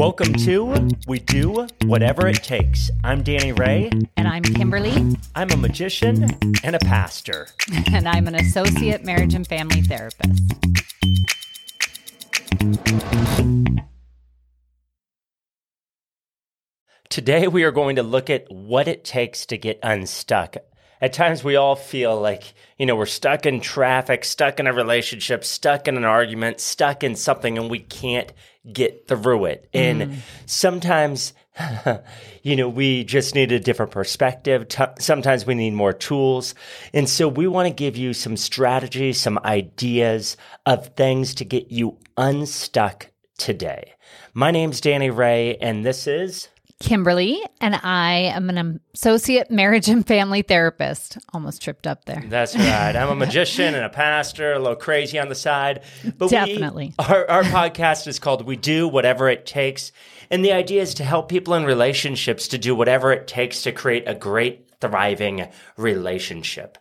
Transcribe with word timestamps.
Welcome 0.00 0.32
to 0.32 0.88
We 1.06 1.18
Do 1.18 1.66
Whatever 1.84 2.26
It 2.26 2.42
Takes. 2.42 2.90
I'm 3.04 3.22
Danny 3.22 3.52
Ray. 3.52 3.90
And 4.16 4.26
I'm 4.26 4.42
Kimberly. 4.42 5.14
I'm 5.34 5.50
a 5.50 5.58
magician 5.58 6.24
and 6.64 6.74
a 6.74 6.78
pastor. 6.78 7.48
And 7.92 8.08
I'm 8.08 8.26
an 8.26 8.34
associate 8.34 9.04
marriage 9.04 9.34
and 9.34 9.46
family 9.46 9.82
therapist. 9.82 10.40
Today, 17.10 17.46
we 17.46 17.64
are 17.64 17.70
going 17.70 17.96
to 17.96 18.02
look 18.02 18.30
at 18.30 18.50
what 18.50 18.88
it 18.88 19.04
takes 19.04 19.44
to 19.44 19.58
get 19.58 19.78
unstuck. 19.82 20.56
At 21.02 21.12
times, 21.12 21.44
we 21.44 21.56
all 21.56 21.76
feel 21.76 22.18
like, 22.18 22.54
you 22.78 22.86
know, 22.86 22.96
we're 22.96 23.04
stuck 23.04 23.44
in 23.44 23.60
traffic, 23.60 24.24
stuck 24.24 24.60
in 24.60 24.66
a 24.66 24.72
relationship, 24.72 25.44
stuck 25.44 25.88
in 25.88 25.98
an 25.98 26.06
argument, 26.06 26.60
stuck 26.60 27.04
in 27.04 27.16
something, 27.16 27.58
and 27.58 27.70
we 27.70 27.80
can't 27.80 28.32
get 28.70 29.08
through 29.08 29.46
it. 29.46 29.68
And 29.72 30.02
mm. 30.02 30.16
sometimes, 30.46 31.32
you 32.42 32.56
know, 32.56 32.68
we 32.68 33.04
just 33.04 33.34
need 33.34 33.52
a 33.52 33.60
different 33.60 33.92
perspective. 33.92 34.68
T- 34.68 34.84
sometimes 34.98 35.46
we 35.46 35.54
need 35.54 35.72
more 35.72 35.92
tools. 35.92 36.54
And 36.92 37.08
so 37.08 37.28
we 37.28 37.46
want 37.46 37.68
to 37.68 37.74
give 37.74 37.96
you 37.96 38.12
some 38.12 38.36
strategies, 38.36 39.20
some 39.20 39.38
ideas 39.44 40.36
of 40.66 40.88
things 40.96 41.34
to 41.36 41.44
get 41.44 41.70
you 41.70 41.98
unstuck 42.16 43.10
today. 43.38 43.94
My 44.34 44.50
name's 44.50 44.80
Danny 44.80 45.10
Ray, 45.10 45.56
and 45.56 45.84
this 45.84 46.06
is 46.06 46.48
Kimberly, 46.80 47.40
and 47.60 47.78
I 47.82 48.32
am 48.34 48.48
an 48.48 48.80
associate 48.94 49.50
marriage 49.50 49.88
and 49.88 50.04
family 50.04 50.40
therapist. 50.40 51.18
Almost 51.34 51.62
tripped 51.62 51.86
up 51.86 52.06
there. 52.06 52.24
That's 52.26 52.56
right. 52.56 52.96
I'm 52.96 53.10
a 53.10 53.14
magician 53.14 53.74
and 53.74 53.84
a 53.84 53.90
pastor, 53.90 54.54
a 54.54 54.58
little 54.58 54.76
crazy 54.76 55.18
on 55.18 55.28
the 55.28 55.34
side. 55.34 55.82
But 56.16 56.30
Definitely. 56.30 56.94
We, 56.98 57.04
our, 57.04 57.30
our 57.30 57.42
podcast 57.44 58.08
is 58.08 58.18
called 58.18 58.46
We 58.46 58.56
Do 58.56 58.88
Whatever 58.88 59.28
It 59.28 59.44
Takes. 59.44 59.92
And 60.30 60.42
the 60.42 60.52
idea 60.52 60.80
is 60.80 60.94
to 60.94 61.04
help 61.04 61.28
people 61.28 61.54
in 61.54 61.64
relationships 61.64 62.48
to 62.48 62.58
do 62.58 62.74
whatever 62.74 63.12
it 63.12 63.26
takes 63.26 63.62
to 63.62 63.72
create 63.72 64.04
a 64.06 64.14
great, 64.14 64.66
thriving 64.80 65.48
relationship. 65.76 66.78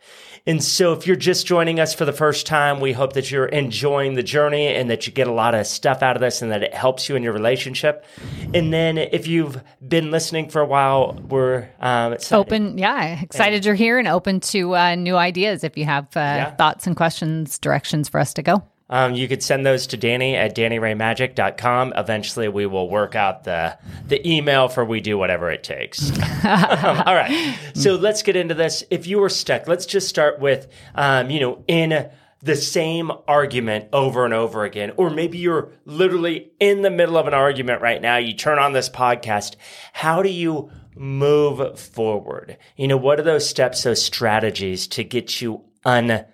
And 0.50 0.64
so, 0.64 0.94
if 0.94 1.06
you're 1.06 1.16
just 1.16 1.46
joining 1.46 1.80
us 1.80 1.94
for 1.94 2.06
the 2.06 2.12
first 2.12 2.48
time, 2.48 2.80
we 2.80 2.92
hope 2.92 3.14
that 3.14 3.30
you're 3.30 3.46
enjoying 3.46 4.16
the 4.16 4.24
journey 4.24 4.66
and 4.66 4.90
that 4.90 5.06
you 5.06 5.14
get 5.14 5.28
a 5.28 5.32
lot 5.32 5.54
of 5.54 5.68
stuff 5.68 6.02
out 6.02 6.16
of 6.16 6.22
this 6.22 6.42
and 6.42 6.52
that 6.52 6.64
it 6.64 6.74
helps 6.74 7.08
you 7.08 7.16
in 7.16 7.22
your 7.22 7.34
relationship. 7.34 8.04
And 8.52 8.74
then, 8.74 8.98
if 8.98 9.28
you've 9.28 9.62
been 9.88 10.10
listening 10.10 10.50
for 10.50 10.60
a 10.60 10.66
while, 10.66 11.14
we're 11.30 11.70
um, 11.80 12.18
open. 12.32 12.80
Yeah, 12.80 13.22
excited 13.22 13.58
and, 13.58 13.66
you're 13.66 13.76
here 13.76 14.00
and 14.00 14.08
open 14.08 14.40
to 14.40 14.76
uh, 14.76 14.96
new 14.96 15.18
ideas. 15.18 15.64
If 15.64 15.78
you 15.78 15.86
have 15.86 16.06
uh, 16.18 16.20
yeah. 16.20 16.56
thoughts 16.56 16.88
and 16.88 16.96
questions, 16.96 17.60
directions 17.60 18.10
for 18.10 18.20
us 18.20 18.34
to 18.34 18.42
go. 18.42 18.64
Um, 18.90 19.14
you 19.14 19.28
could 19.28 19.44
send 19.44 19.66
those 19.66 19.86
to 19.88 19.98
Danny 19.98 20.36
at 20.36 20.56
DannyRayMagic.com. 20.56 21.94
Eventually, 21.96 22.48
we 22.48 22.66
will 22.66 22.90
work 22.90 23.16
out 23.16 23.44
the 23.44 23.78
the 24.08 24.28
email 24.28 24.68
for 24.68 24.84
we 24.84 25.00
do 25.00 25.18
whatever 25.18 25.52
it 25.52 25.64
takes. 25.64 26.10
um, 26.44 27.04
all 27.06 27.16
right, 27.16 27.58
so 27.76 27.96
let's 27.96 28.24
get 28.24 28.36
into 28.36 28.56
this. 28.56 28.84
If 28.90 29.06
you 29.06 29.20
were 29.20 29.30
stuck, 29.30 29.68
let's 29.68 29.86
just 29.86 30.08
start 30.08 30.40
with, 30.40 30.68
um, 30.96 31.30
you 31.30 31.40
know, 31.40 31.64
in 31.68 32.10
the 32.42 32.56
same 32.56 33.12
argument 33.28 33.90
over 33.94 34.26
and 34.26 34.34
over 34.34 34.64
again, 34.64 34.94
or 34.98 35.10
maybe 35.10 35.38
you're 35.38 35.70
literally 35.86 36.52
in 36.60 36.82
the 36.82 36.90
middle 36.90 37.18
of 37.18 37.28
an 37.28 37.34
argument 37.34 37.82
right 37.82 38.02
now. 38.02 38.18
You 38.18 38.34
turn 38.34 38.60
on 38.60 38.74
this 38.74 38.90
podcast. 38.90 39.56
How 39.94 40.24
do 40.24 40.30
you 40.30 40.72
move 40.96 41.80
forward? 41.80 42.58
You 42.76 42.88
know, 42.88 42.98
what 42.98 43.20
are 43.20 43.24
those 43.24 43.48
steps, 43.48 43.84
those 43.84 44.02
strategies 44.02 44.88
to 44.88 45.04
get 45.04 45.42
you 45.42 45.64
unstuck? 45.86 46.30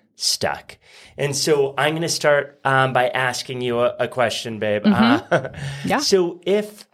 And 1.18 1.36
so 1.36 1.74
I'm 1.78 1.92
going 1.92 2.02
to 2.02 2.08
start 2.08 2.60
um, 2.64 2.92
by 2.92 3.08
asking 3.08 3.60
you 3.60 3.80
a, 3.80 3.94
a 4.00 4.08
question, 4.08 4.58
babe. 4.58 4.84
Mm-hmm. 4.84 5.32
Uh, 5.32 5.48
yeah. 5.84 5.98
So 5.98 6.40
if 6.44 6.86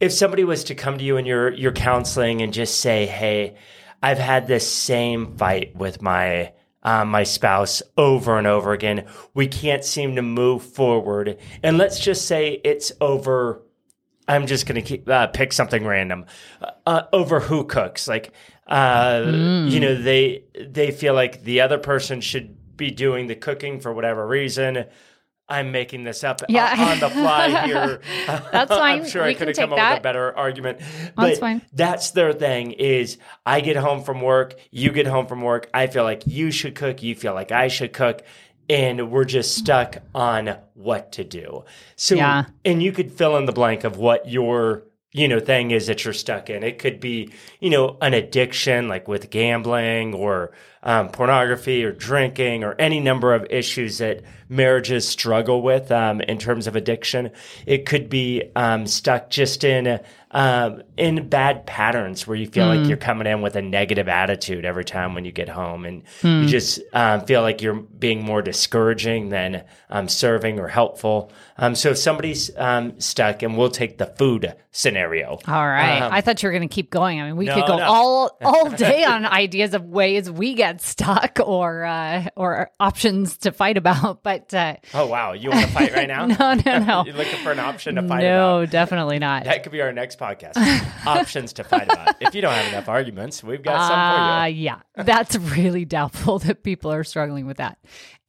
if 0.00 0.12
somebody 0.12 0.44
was 0.44 0.64
to 0.64 0.74
come 0.74 0.98
to 0.98 1.04
you 1.04 1.16
and 1.16 1.26
you're 1.26 1.52
you're 1.52 1.72
counseling 1.72 2.42
and 2.42 2.52
just 2.52 2.80
say, 2.80 3.06
"Hey, 3.06 3.56
I've 4.02 4.18
had 4.18 4.46
this 4.46 4.70
same 4.70 5.36
fight 5.36 5.76
with 5.76 6.00
my 6.00 6.52
um, 6.82 7.08
my 7.08 7.24
spouse 7.24 7.82
over 7.96 8.38
and 8.38 8.46
over 8.46 8.72
again. 8.72 9.06
We 9.34 9.48
can't 9.48 9.84
seem 9.84 10.16
to 10.16 10.22
move 10.22 10.62
forward." 10.62 11.38
And 11.62 11.78
let's 11.78 11.98
just 11.98 12.26
say 12.26 12.60
it's 12.64 12.92
over. 13.00 13.62
I'm 14.28 14.46
just 14.46 14.66
going 14.66 14.84
to 14.84 15.10
uh, 15.10 15.26
pick 15.28 15.52
something 15.52 15.86
random 15.86 16.26
uh, 16.60 16.70
uh, 16.86 17.02
over 17.12 17.40
who 17.40 17.64
cooks. 17.64 18.06
Like, 18.06 18.32
uh, 18.66 19.22
mm. 19.22 19.70
you 19.70 19.80
know, 19.80 19.94
they 19.94 20.44
they 20.66 20.90
feel 20.90 21.14
like 21.14 21.42
the 21.42 21.62
other 21.62 21.78
person 21.78 22.20
should 22.20 22.57
be 22.78 22.90
doing 22.90 23.26
the 23.26 23.36
cooking 23.36 23.80
for 23.80 23.92
whatever 23.92 24.26
reason. 24.26 24.86
I'm 25.50 25.72
making 25.72 26.04
this 26.04 26.24
up 26.24 26.42
yeah. 26.48 26.74
on 26.78 27.00
the 27.00 27.08
fly 27.08 27.66
here. 27.66 28.00
that's 28.26 28.68
fine. 28.70 29.00
I'm 29.00 29.08
sure 29.08 29.24
we 29.24 29.30
I 29.30 29.34
could 29.34 29.48
have 29.48 29.56
come 29.56 29.72
up 29.72 29.78
with 29.78 29.98
a 29.98 30.02
better 30.02 30.36
argument. 30.36 30.80
But 31.16 31.28
that's 31.28 31.38
fine. 31.38 31.62
That's 31.72 32.10
their 32.10 32.32
thing 32.34 32.72
is 32.72 33.16
I 33.46 33.60
get 33.60 33.76
home 33.76 34.02
from 34.02 34.20
work, 34.20 34.56
you 34.70 34.92
get 34.92 35.06
home 35.06 35.26
from 35.26 35.40
work, 35.40 35.70
I 35.72 35.86
feel 35.86 36.04
like 36.04 36.26
you 36.26 36.50
should 36.50 36.74
cook, 36.74 37.02
you 37.02 37.14
feel 37.14 37.32
like 37.32 37.50
I 37.50 37.68
should 37.68 37.94
cook, 37.94 38.22
and 38.68 39.10
we're 39.10 39.24
just 39.24 39.56
stuck 39.56 39.98
on 40.14 40.56
what 40.74 41.12
to 41.12 41.24
do. 41.24 41.64
So 41.96 42.14
yeah. 42.14 42.44
and 42.64 42.82
you 42.82 42.92
could 42.92 43.12
fill 43.12 43.36
in 43.38 43.46
the 43.46 43.52
blank 43.52 43.84
of 43.84 43.96
what 43.96 44.28
your 44.28 44.84
you 45.12 45.26
know 45.26 45.40
thing 45.40 45.70
is 45.70 45.86
that 45.86 46.04
you're 46.04 46.12
stuck 46.12 46.50
in. 46.50 46.62
It 46.62 46.78
could 46.78 47.00
be, 47.00 47.32
you 47.60 47.70
know, 47.70 47.96
an 48.02 48.12
addiction 48.12 48.88
like 48.88 49.08
with 49.08 49.30
gambling 49.30 50.14
or 50.14 50.52
um, 50.88 51.10
pornography 51.10 51.84
or 51.84 51.92
drinking 51.92 52.64
or 52.64 52.74
any 52.78 52.98
number 52.98 53.34
of 53.34 53.46
issues 53.50 53.98
that 53.98 54.22
marriages 54.48 55.06
struggle 55.06 55.60
with 55.60 55.92
um, 55.92 56.22
in 56.22 56.38
terms 56.38 56.66
of 56.66 56.76
addiction. 56.76 57.30
It 57.66 57.84
could 57.84 58.08
be 58.08 58.50
um, 58.56 58.86
stuck 58.86 59.28
just 59.28 59.64
in 59.64 60.00
um, 60.30 60.82
in 60.98 61.28
bad 61.28 61.64
patterns 61.66 62.26
where 62.26 62.36
you 62.36 62.46
feel 62.46 62.66
mm. 62.66 62.68
like 62.68 62.80
hmm. 62.80 62.84
you're 62.84 62.98
coming 62.98 63.26
in 63.26 63.40
with 63.40 63.56
a 63.56 63.62
negative 63.62 64.08
attitude 64.08 64.66
every 64.66 64.84
time 64.84 65.14
when 65.14 65.24
you 65.24 65.32
get 65.32 65.48
home, 65.48 65.86
and 65.86 66.04
mm. 66.20 66.42
you 66.42 66.48
just 66.48 66.80
um, 66.92 67.22
feel 67.22 67.40
like 67.40 67.62
you're 67.62 67.80
being 67.80 68.22
more 68.22 68.42
discouraging 68.42 69.30
than 69.30 69.64
um, 69.88 70.06
serving 70.06 70.60
or 70.60 70.68
helpful. 70.68 71.32
Um, 71.56 71.74
so 71.74 71.90
if 71.90 71.98
somebody's 71.98 72.54
um, 72.58 73.00
stuck, 73.00 73.42
and 73.42 73.56
we'll 73.56 73.70
take 73.70 73.96
the 73.96 74.06
food 74.06 74.54
scenario. 74.70 75.38
All 75.48 75.66
right, 75.66 76.02
I 76.02 76.20
thought 76.20 76.42
you 76.42 76.48
were 76.48 76.52
going 76.52 76.68
to 76.68 76.74
keep 76.74 76.90
going. 76.90 77.22
I 77.22 77.26
mean, 77.26 77.36
we 77.36 77.46
no, 77.46 77.54
could 77.54 77.66
go 77.66 77.78
no. 77.78 77.84
all 77.84 78.38
all 78.42 78.70
day 78.76 79.04
on 79.04 79.24
ideas 79.24 79.72
of 79.72 79.86
ways 79.86 80.30
we 80.30 80.52
get 80.52 80.77
stuck 80.80 81.38
or 81.44 81.84
uh, 81.84 82.28
or 82.36 82.70
options 82.78 83.38
to 83.38 83.52
fight 83.52 83.76
about, 83.76 84.22
but 84.22 84.52
uh, 84.54 84.76
oh 84.94 85.06
wow, 85.06 85.32
you 85.32 85.50
want 85.50 85.66
to 85.66 85.72
fight 85.72 85.92
right 85.92 86.08
now? 86.08 86.26
no, 86.26 86.54
no, 86.54 86.78
no. 86.78 87.04
You're 87.06 87.14
looking 87.14 87.38
for 87.40 87.52
an 87.52 87.58
option 87.58 87.96
to 87.96 88.02
fight 88.02 88.22
no, 88.22 88.58
about? 88.58 88.60
No, 88.60 88.66
definitely 88.66 89.18
not. 89.18 89.44
That 89.44 89.62
could 89.62 89.72
be 89.72 89.80
our 89.80 89.92
next 89.92 90.18
podcast. 90.18 90.56
options 91.06 91.54
to 91.54 91.64
fight 91.64 91.84
about. 91.90 92.16
If 92.20 92.34
you 92.34 92.42
don't 92.42 92.52
have 92.54 92.72
enough 92.72 92.88
arguments, 92.88 93.42
we've 93.42 93.62
got 93.62 93.80
uh, 93.80 93.88
some 93.88 94.42
for 94.42 94.48
you. 94.48 94.64
Yeah, 94.64 94.80
that's 94.96 95.36
really 95.36 95.84
doubtful 95.84 96.38
that 96.40 96.62
people 96.62 96.92
are 96.92 97.04
struggling 97.04 97.46
with 97.46 97.58
that. 97.58 97.78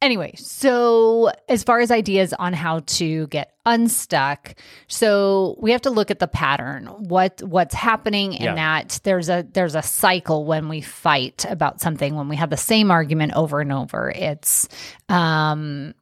Anyway, 0.02 0.32
so 0.36 1.30
as 1.46 1.62
far 1.62 1.80
as 1.80 1.90
ideas 1.90 2.32
on 2.32 2.54
how 2.54 2.80
to 2.86 3.26
get 3.26 3.52
unstuck, 3.66 4.54
so 4.88 5.56
we 5.60 5.72
have 5.72 5.82
to 5.82 5.90
look 5.90 6.10
at 6.10 6.18
the 6.18 6.26
pattern. 6.26 6.86
What 6.86 7.42
what's 7.42 7.74
happening 7.74 8.32
in 8.32 8.42
yeah. 8.42 8.54
that 8.54 9.00
there's 9.02 9.28
a 9.28 9.46
there's 9.52 9.74
a 9.74 9.82
cycle 9.82 10.46
when 10.46 10.70
we 10.70 10.80
fight 10.80 11.44
about 11.50 11.82
something 11.82 12.14
when 12.14 12.28
we 12.28 12.36
have 12.36 12.48
the 12.48 12.56
same 12.56 12.90
argument 12.90 13.34
over 13.34 13.60
and 13.60 13.72
over. 13.72 14.10
It's 14.10 14.68
um 15.10 15.92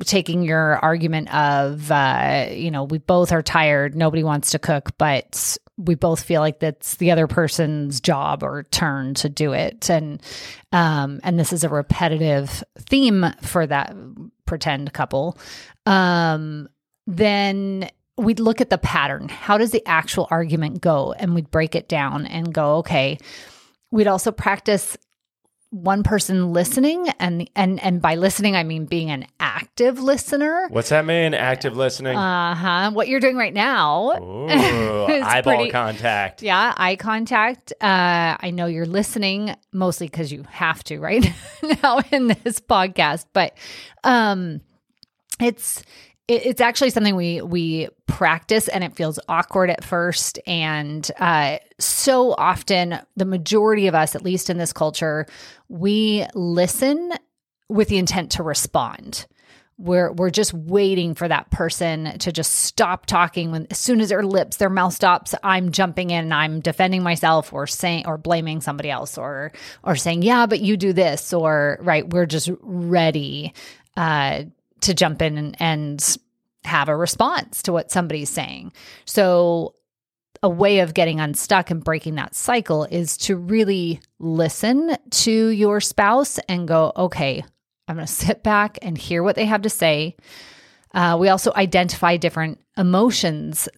taking 0.00 0.42
your 0.42 0.78
argument 0.78 1.32
of 1.34 1.90
uh 1.90 2.46
you 2.52 2.70
know, 2.70 2.84
we 2.84 2.96
both 2.96 3.32
are 3.32 3.42
tired, 3.42 3.94
nobody 3.94 4.24
wants 4.24 4.52
to 4.52 4.58
cook, 4.58 4.96
but 4.96 5.58
we 5.84 5.94
both 5.94 6.22
feel 6.22 6.40
like 6.40 6.60
that's 6.60 6.96
the 6.96 7.10
other 7.10 7.26
person's 7.26 8.00
job 8.00 8.42
or 8.42 8.64
turn 8.64 9.14
to 9.14 9.28
do 9.28 9.52
it. 9.52 9.90
And 9.90 10.20
um 10.72 11.20
and 11.22 11.38
this 11.38 11.52
is 11.52 11.64
a 11.64 11.68
repetitive 11.68 12.62
theme 12.78 13.26
for 13.42 13.66
that 13.66 13.94
pretend 14.46 14.92
couple. 14.92 15.38
Um 15.86 16.68
then 17.06 17.90
we'd 18.16 18.40
look 18.40 18.60
at 18.60 18.70
the 18.70 18.78
pattern. 18.78 19.28
How 19.28 19.58
does 19.58 19.72
the 19.72 19.86
actual 19.86 20.28
argument 20.30 20.80
go? 20.80 21.12
And 21.12 21.34
we'd 21.34 21.50
break 21.50 21.74
it 21.74 21.88
down 21.88 22.26
and 22.26 22.52
go 22.52 22.76
okay 22.76 23.18
we'd 23.92 24.08
also 24.08 24.32
practice 24.32 24.96
one 25.72 26.02
person 26.02 26.52
listening 26.52 27.08
and 27.18 27.48
and 27.56 27.82
and 27.82 28.02
by 28.02 28.14
listening 28.16 28.54
I 28.54 28.62
mean 28.62 28.84
being 28.84 29.10
an 29.10 29.26
active 29.40 29.98
listener. 29.98 30.68
What's 30.68 30.90
that 30.90 31.06
mean? 31.06 31.32
Active 31.32 31.74
listening? 31.74 32.14
Uh-huh. 32.14 32.90
What 32.90 33.08
you're 33.08 33.20
doing 33.20 33.38
right 33.38 33.54
now. 33.54 34.18
Ooh, 34.20 34.48
eyeball 34.50 35.56
pretty, 35.56 35.70
contact. 35.70 36.42
Yeah, 36.42 36.74
eye 36.76 36.96
contact. 36.96 37.72
Uh 37.80 38.36
I 38.38 38.50
know 38.50 38.66
you're 38.66 38.84
listening 38.84 39.56
mostly 39.72 40.10
cuz 40.10 40.30
you 40.30 40.44
have 40.50 40.84
to 40.84 41.00
right 41.00 41.26
now 41.82 42.00
in 42.10 42.28
this 42.28 42.60
podcast, 42.60 43.24
but 43.32 43.56
um 44.04 44.60
it's 45.40 45.82
it's 46.28 46.60
actually 46.60 46.90
something 46.90 47.16
we 47.16 47.40
we 47.40 47.88
practice 48.06 48.68
and 48.68 48.84
it 48.84 48.94
feels 48.94 49.18
awkward 49.28 49.70
at 49.70 49.82
first 49.82 50.38
and 50.46 51.10
uh, 51.18 51.58
so 51.78 52.34
often 52.38 52.98
the 53.16 53.24
majority 53.24 53.86
of 53.86 53.94
us 53.94 54.14
at 54.14 54.22
least 54.22 54.48
in 54.48 54.58
this 54.58 54.72
culture 54.72 55.26
we 55.72 56.26
listen 56.34 57.12
with 57.70 57.88
the 57.88 57.96
intent 57.96 58.32
to 58.32 58.42
respond. 58.42 59.26
We're 59.78 60.12
we're 60.12 60.30
just 60.30 60.52
waiting 60.52 61.14
for 61.14 61.26
that 61.26 61.50
person 61.50 62.18
to 62.18 62.30
just 62.30 62.52
stop 62.52 63.06
talking 63.06 63.50
when 63.50 63.66
as 63.70 63.78
soon 63.78 64.00
as 64.00 64.10
their 64.10 64.22
lips 64.22 64.58
their 64.58 64.68
mouth 64.70 64.92
stops 64.92 65.34
i'm 65.42 65.72
jumping 65.72 66.10
in 66.10 66.24
and 66.26 66.34
i'm 66.34 66.60
defending 66.60 67.02
myself 67.02 67.52
or 67.52 67.66
saying 67.66 68.06
or 68.06 68.16
blaming 68.16 68.60
somebody 68.60 68.90
else 68.90 69.18
or 69.18 69.50
or 69.82 69.96
saying 69.96 70.22
yeah 70.22 70.46
but 70.46 70.60
you 70.60 70.76
do 70.76 70.92
this 70.92 71.32
or 71.32 71.78
right 71.80 72.10
we're 72.10 72.26
just 72.26 72.50
ready 72.60 73.52
uh 73.96 74.42
to 74.82 74.94
jump 74.94 75.22
in 75.22 75.38
and, 75.38 75.56
and 75.58 76.16
have 76.64 76.88
a 76.88 76.96
response 76.96 77.62
to 77.62 77.72
what 77.72 77.90
somebody's 77.90 78.30
saying. 78.30 78.72
So 79.04 79.74
a 80.42 80.48
way 80.48 80.80
of 80.80 80.94
getting 80.94 81.20
unstuck 81.20 81.70
and 81.70 81.84
breaking 81.84 82.16
that 82.16 82.34
cycle 82.34 82.84
is 82.84 83.16
to 83.16 83.36
really 83.36 84.00
listen 84.18 84.96
to 85.10 85.48
your 85.48 85.80
spouse 85.80 86.38
and 86.48 86.66
go 86.66 86.92
okay 86.96 87.44
I'm 87.88 87.96
going 87.96 88.06
to 88.06 88.12
sit 88.12 88.42
back 88.42 88.78
and 88.80 88.96
hear 88.96 89.22
what 89.22 89.36
they 89.36 89.44
have 89.44 89.62
to 89.62 89.70
say. 89.70 90.16
Uh, 90.94 91.16
we 91.18 91.28
also 91.28 91.52
identify 91.54 92.16
different 92.16 92.60
emotions 92.76 93.68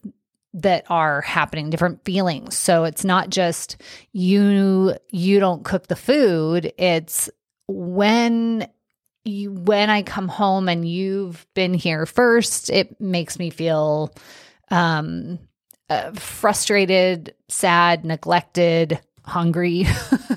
that 0.56 0.84
are 0.88 1.20
happening 1.22 1.68
different 1.68 2.04
feelings 2.04 2.56
so 2.56 2.84
it's 2.84 3.04
not 3.04 3.28
just 3.28 3.76
you 4.12 4.94
you 5.10 5.40
don't 5.40 5.64
cook 5.64 5.88
the 5.88 5.96
food 5.96 6.72
it's 6.78 7.28
when 7.66 8.64
you 9.24 9.50
when 9.50 9.90
i 9.90 10.00
come 10.00 10.28
home 10.28 10.68
and 10.68 10.88
you've 10.88 11.44
been 11.54 11.74
here 11.74 12.06
first 12.06 12.70
it 12.70 13.00
makes 13.00 13.36
me 13.36 13.50
feel 13.50 14.14
um 14.70 15.40
uh, 15.94 16.12
frustrated 16.12 17.34
sad 17.48 18.04
neglected 18.04 19.00
hungry 19.24 19.86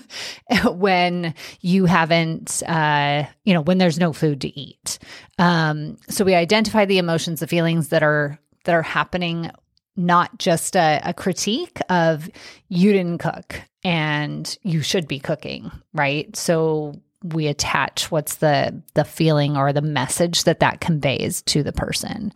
when 0.65 1.33
you 1.61 1.85
haven't 1.85 2.63
uh, 2.63 3.25
you 3.43 3.53
know 3.53 3.61
when 3.61 3.77
there's 3.77 3.99
no 3.99 4.13
food 4.13 4.41
to 4.41 4.59
eat. 4.59 4.99
Um, 5.37 5.97
so 6.09 6.23
we 6.23 6.35
identify 6.35 6.85
the 6.85 6.97
emotions 6.97 7.39
the 7.39 7.47
feelings 7.47 7.89
that 7.89 8.03
are 8.03 8.39
that 8.63 8.75
are 8.75 8.83
happening 8.83 9.51
not 9.95 10.37
just 10.37 10.75
a, 10.75 11.01
a 11.03 11.13
critique 11.13 11.79
of 11.89 12.29
you 12.69 12.93
didn't 12.93 13.17
cook 13.17 13.61
and 13.83 14.57
you 14.61 14.81
should 14.81 15.07
be 15.07 15.19
cooking 15.19 15.71
right? 15.93 16.35
So 16.35 17.01
we 17.23 17.47
attach 17.47 18.11
what's 18.11 18.35
the 18.35 18.81
the 18.93 19.03
feeling 19.03 19.57
or 19.57 19.73
the 19.73 19.81
message 19.81 20.43
that 20.43 20.59
that 20.59 20.79
conveys 20.81 21.41
to 21.43 21.63
the 21.63 21.73
person 21.73 22.31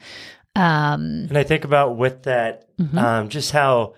um, 0.56 1.28
and 1.30 1.38
i 1.38 1.44
think 1.44 1.64
about 1.64 1.98
with 1.98 2.24
that 2.24 2.66
mm-hmm. 2.78 2.98
um, 2.98 3.30
just 3.30 3.52
how 3.52 3.94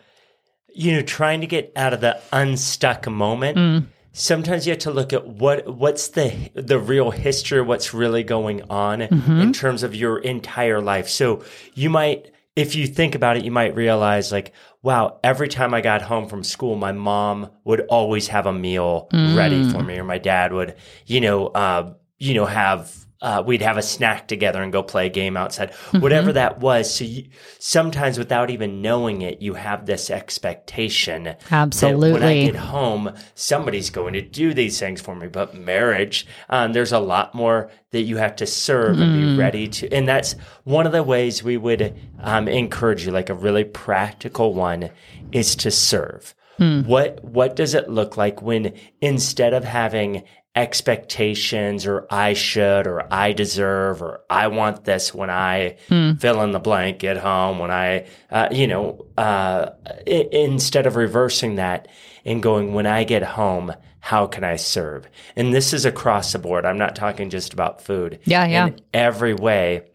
you 0.74 0.94
know, 0.94 1.02
trying 1.02 1.42
to 1.42 1.48
get 1.48 1.72
out 1.76 1.94
of 1.94 2.02
the 2.02 2.20
unstuck 2.32 3.08
moment. 3.08 3.58
Mm. 3.58 3.86
Sometimes 4.12 4.66
you 4.66 4.72
have 4.72 4.80
to 4.80 4.92
look 4.92 5.14
at 5.14 5.28
what 5.28 5.68
what's 5.68 6.10
the 6.10 6.52
the 6.54 6.80
real 6.80 7.12
history, 7.12 7.62
what's 7.62 7.94
really 7.94 8.24
going 8.24 8.64
on 8.70 9.00
mm-hmm. 9.00 9.40
in 9.40 9.54
terms 9.54 9.84
of 9.84 9.96
your 9.96 10.20
entire 10.20 10.82
life. 10.82 11.10
So 11.10 11.44
you 11.74 11.90
might, 11.90 12.32
if 12.56 12.76
you 12.76 12.86
think 12.86 13.16
about 13.16 13.38
it, 13.38 13.46
you 13.46 13.52
might 13.52 13.76
realize 13.76 14.32
like, 14.32 14.54
wow, 14.82 15.20
every 15.24 15.48
time 15.48 15.74
I 15.74 15.82
got 15.82 16.02
home 16.04 16.28
from 16.28 16.44
school, 16.44 16.76
my 16.76 16.92
mom 16.92 17.50
would 17.64 17.82
always 17.82 18.28
have 18.28 18.46
a 18.46 18.54
meal 18.54 19.08
mm. 19.12 19.36
ready 19.36 19.68
for 19.72 19.82
me, 19.82 19.98
or 19.98 20.04
my 20.04 20.20
dad 20.20 20.54
would, 20.54 20.76
you 21.08 21.22
know, 21.22 21.48
uh, 21.48 21.94
you 22.20 22.36
know, 22.36 22.46
have 22.46 23.03
uh, 23.24 23.42
we'd 23.44 23.62
have 23.62 23.78
a 23.78 23.82
snack 23.82 24.28
together 24.28 24.62
and 24.62 24.74
go 24.74 24.84
play 24.84 25.06
a 25.06 25.10
game 25.10 25.38
outside, 25.38 25.72
mm-hmm. 25.72 26.02
whatever 26.02 26.34
that 26.34 26.60
was. 26.60 26.94
So 26.94 27.06
you, 27.06 27.30
sometimes 27.58 28.18
without 28.18 28.50
even 28.50 28.82
knowing 28.82 29.22
it, 29.22 29.42
you 29.42 29.54
have 29.54 29.86
this 29.86 30.10
expectation. 30.10 31.34
Absolutely. 31.50 32.12
when 32.12 32.24
I 32.24 32.44
get 32.44 32.56
home, 32.58 33.16
somebody's 33.34 33.90
going 33.90 34.14
to 34.14 34.22
do 34.22 34.54
these 34.54 34.78
things 34.78 35.00
for 35.00 35.16
me. 35.16 35.30
But 35.30 35.56
marriage, 35.56 36.28
um, 36.50 36.74
there's 36.74 36.92
a 36.92 37.00
lot 37.00 37.34
more 37.34 37.72
that 37.92 38.02
you 38.02 38.18
have 38.18 38.36
to 38.36 38.46
serve 38.46 38.98
mm. 38.98 39.02
and 39.02 39.14
be 39.14 39.28
mm. 39.28 39.40
ready 39.40 39.70
to. 39.70 39.90
And 39.94 40.06
that's 40.06 40.36
one 40.66 40.86
of 40.86 40.92
the 40.92 41.02
ways 41.02 41.42
we 41.42 41.56
would 41.56 41.98
um, 42.20 42.50
encourage 42.50 43.06
you, 43.06 43.14
like 43.14 43.30
a 43.30 43.36
really 43.36 43.64
practical 43.64 44.54
one, 44.54 44.90
is 45.32 45.56
to 45.58 45.72
serve. 45.72 46.36
Hmm. 46.58 46.82
What 46.82 47.24
what 47.24 47.56
does 47.56 47.74
it 47.74 47.90
look 47.90 48.16
like 48.16 48.44
when 48.44 48.74
instead 49.02 49.56
of 49.56 49.64
having 49.64 50.24
expectations 50.56 51.88
or 51.88 52.06
I 52.12 52.34
should 52.34 52.86
or 52.86 53.12
I 53.12 53.34
deserve 53.34 54.04
or 54.04 54.22
I 54.30 54.48
want 54.48 54.86
this 54.86 55.14
when 55.14 55.32
I 55.32 55.78
hmm. 55.90 56.14
fill 56.14 56.42
in 56.42 56.52
the 56.52 56.60
blank 56.60 57.04
at 57.04 57.18
home 57.18 57.58
when 57.58 57.72
I 57.72 58.06
uh, 58.30 58.50
you 58.52 58.68
know 58.68 59.08
uh, 59.18 59.72
I- 60.08 60.30
instead 60.32 60.86
of 60.86 60.96
reversing 60.96 61.56
that 61.56 61.88
and 62.24 62.44
going 62.44 62.74
when 62.74 62.86
I 62.86 63.04
get 63.04 63.24
home 63.24 63.74
how 64.00 64.28
can 64.28 64.44
I 64.44 64.58
serve? 64.58 65.08
And 65.38 65.54
this 65.54 65.72
is 65.72 65.86
across 65.86 66.34
the 66.34 66.40
board. 66.40 66.66
I'm 66.66 66.78
not 66.78 66.94
talking 66.94 67.30
just 67.30 67.54
about 67.54 67.82
food. 67.82 68.20
Yeah 68.26 68.46
yeah. 68.46 68.68
In 68.68 68.80
every 68.94 69.34
way 69.34 69.88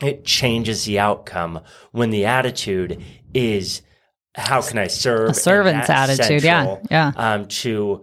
it 0.00 0.24
changes 0.24 0.86
the 0.86 0.98
outcome 0.98 1.60
when 1.92 2.10
the 2.10 2.24
attitude 2.24 3.00
is 3.32 3.82
how 4.34 4.60
can 4.60 4.78
I 4.78 4.88
serve? 4.88 5.30
A 5.30 5.34
servant's 5.34 5.88
attitude. 5.88 6.42
Central, 6.42 6.80
yeah 6.90 7.12
yeah. 7.14 7.34
um, 7.34 7.46
to 7.46 8.02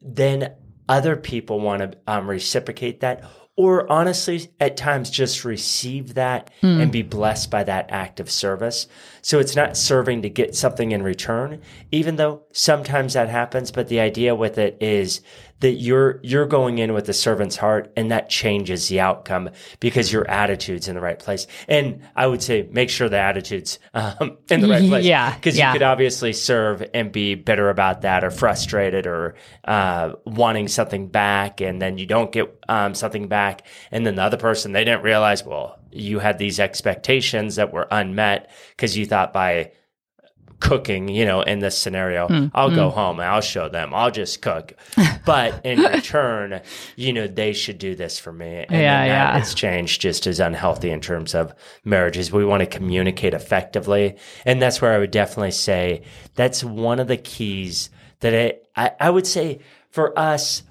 then 0.00 0.54
other 0.88 1.16
people 1.16 1.60
want 1.60 1.80
to 1.80 1.98
um, 2.06 2.28
reciprocate 2.28 3.00
that 3.00 3.24
or 3.56 3.90
honestly 3.90 4.48
at 4.58 4.76
times 4.76 5.10
just 5.10 5.44
receive 5.44 6.14
that 6.14 6.50
mm. 6.60 6.82
and 6.82 6.90
be 6.90 7.02
blessed 7.02 7.50
by 7.50 7.62
that 7.62 7.88
act 7.90 8.18
of 8.18 8.30
service 8.30 8.88
so 9.22 9.38
it's 9.38 9.54
not 9.54 9.76
serving 9.76 10.22
to 10.22 10.28
get 10.28 10.54
something 10.54 10.90
in 10.92 11.02
return 11.02 11.60
even 11.92 12.16
though 12.16 12.42
sometimes 12.52 13.14
that 13.14 13.28
happens 13.28 13.70
but 13.70 13.88
the 13.88 14.00
idea 14.00 14.34
with 14.34 14.58
it 14.58 14.76
is 14.80 15.20
that 15.64 15.76
you're 15.76 16.20
you're 16.22 16.44
going 16.44 16.76
in 16.76 16.92
with 16.92 17.06
the 17.06 17.14
servant's 17.14 17.56
heart 17.56 17.90
and 17.96 18.10
that 18.10 18.28
changes 18.28 18.88
the 18.88 19.00
outcome 19.00 19.48
because 19.80 20.12
your 20.12 20.30
attitude's 20.30 20.88
in 20.88 20.94
the 20.94 21.00
right 21.00 21.18
place. 21.18 21.46
And 21.68 22.02
i 22.14 22.26
would 22.26 22.42
say 22.42 22.68
make 22.70 22.90
sure 22.90 23.08
the 23.08 23.18
attitude's 23.18 23.78
um, 23.94 24.36
in 24.50 24.60
the 24.60 24.68
right 24.68 24.82
place. 24.88 25.06
Yeah 25.06 25.34
because 25.34 25.56
yeah. 25.56 25.68
you 25.68 25.78
could 25.78 25.82
obviously 25.82 26.34
serve 26.34 26.84
and 26.92 27.10
be 27.10 27.34
bitter 27.34 27.70
about 27.70 28.02
that 28.02 28.24
or 28.24 28.30
frustrated 28.30 29.06
or 29.06 29.36
uh, 29.64 30.12
wanting 30.26 30.68
something 30.68 31.08
back 31.08 31.62
and 31.62 31.80
then 31.80 31.96
you 31.96 32.04
don't 32.04 32.30
get 32.30 32.54
um, 32.68 32.94
something 32.94 33.26
back. 33.26 33.66
And 33.90 34.04
then 34.04 34.16
the 34.16 34.22
other 34.22 34.36
person 34.36 34.72
they 34.72 34.84
didn't 34.84 35.02
realize 35.02 35.44
well 35.44 35.78
you 35.90 36.18
had 36.18 36.36
these 36.36 36.60
expectations 36.60 37.56
that 37.56 37.72
were 37.72 37.88
unmet 37.90 38.50
because 38.76 38.98
you 38.98 39.06
thought 39.06 39.32
by 39.32 39.72
cooking, 40.60 41.08
you 41.08 41.24
know, 41.24 41.42
in 41.42 41.58
this 41.58 41.76
scenario, 41.76 42.28
mm, 42.28 42.50
I'll 42.54 42.70
mm. 42.70 42.74
go 42.74 42.90
home 42.90 43.20
and 43.20 43.28
I'll 43.28 43.40
show 43.40 43.68
them. 43.68 43.92
I'll 43.94 44.10
just 44.10 44.42
cook. 44.42 44.74
But 45.24 45.64
in 45.64 45.80
return, 45.80 46.60
you 46.96 47.14
know, 47.14 47.26
they 47.26 47.54
should 47.54 47.78
do 47.78 47.94
this 47.94 48.18
for 48.18 48.30
me. 48.30 48.66
And 48.68 48.72
yeah, 48.72 49.04
yeah. 49.06 49.38
It's 49.38 49.54
changed 49.54 50.02
just 50.02 50.26
as 50.26 50.38
unhealthy 50.38 50.90
in 50.90 51.00
terms 51.00 51.34
of 51.34 51.54
marriages. 51.82 52.30
We 52.30 52.44
want 52.44 52.60
to 52.60 52.66
communicate 52.66 53.32
effectively. 53.32 54.16
And 54.44 54.60
that's 54.60 54.82
where 54.82 54.92
I 54.92 54.98
would 54.98 55.10
definitely 55.10 55.52
say 55.52 56.02
that's 56.34 56.62
one 56.62 57.00
of 57.00 57.08
the 57.08 57.16
keys 57.16 57.88
that 58.20 58.34
it, 58.34 58.68
I, 58.76 58.90
I 59.00 59.08
would 59.08 59.26
say 59.26 59.60
for 59.88 60.18
us, 60.18 60.62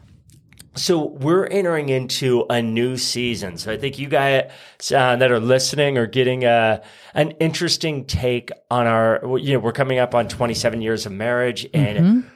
so 0.76 1.06
we're 1.06 1.46
entering 1.46 1.90
into 1.90 2.46
a 2.50 2.62
new 2.62 2.98
season. 2.98 3.58
So 3.58 3.72
I 3.72 3.78
think 3.78 4.00
you 4.00 4.08
guys 4.08 4.52
uh, 4.92 5.16
that 5.16 5.32
are 5.32 5.40
listening 5.40 5.98
are 5.98 6.08
getting 6.08 6.46
a 6.46 6.82
an 7.14 7.32
interesting 7.32 8.06
take 8.06 8.52
on 8.72 8.88
our. 8.88 9.38
You 9.38 9.54
know, 9.54 9.60
we're 9.60 9.72
coming 9.72 10.00
up 10.00 10.16
on 10.16 10.28
27 10.28 10.82
years 10.82 11.06
of 11.06 11.12
marriage, 11.12 11.68
and 11.74 11.98
mm-hmm. 11.98 12.30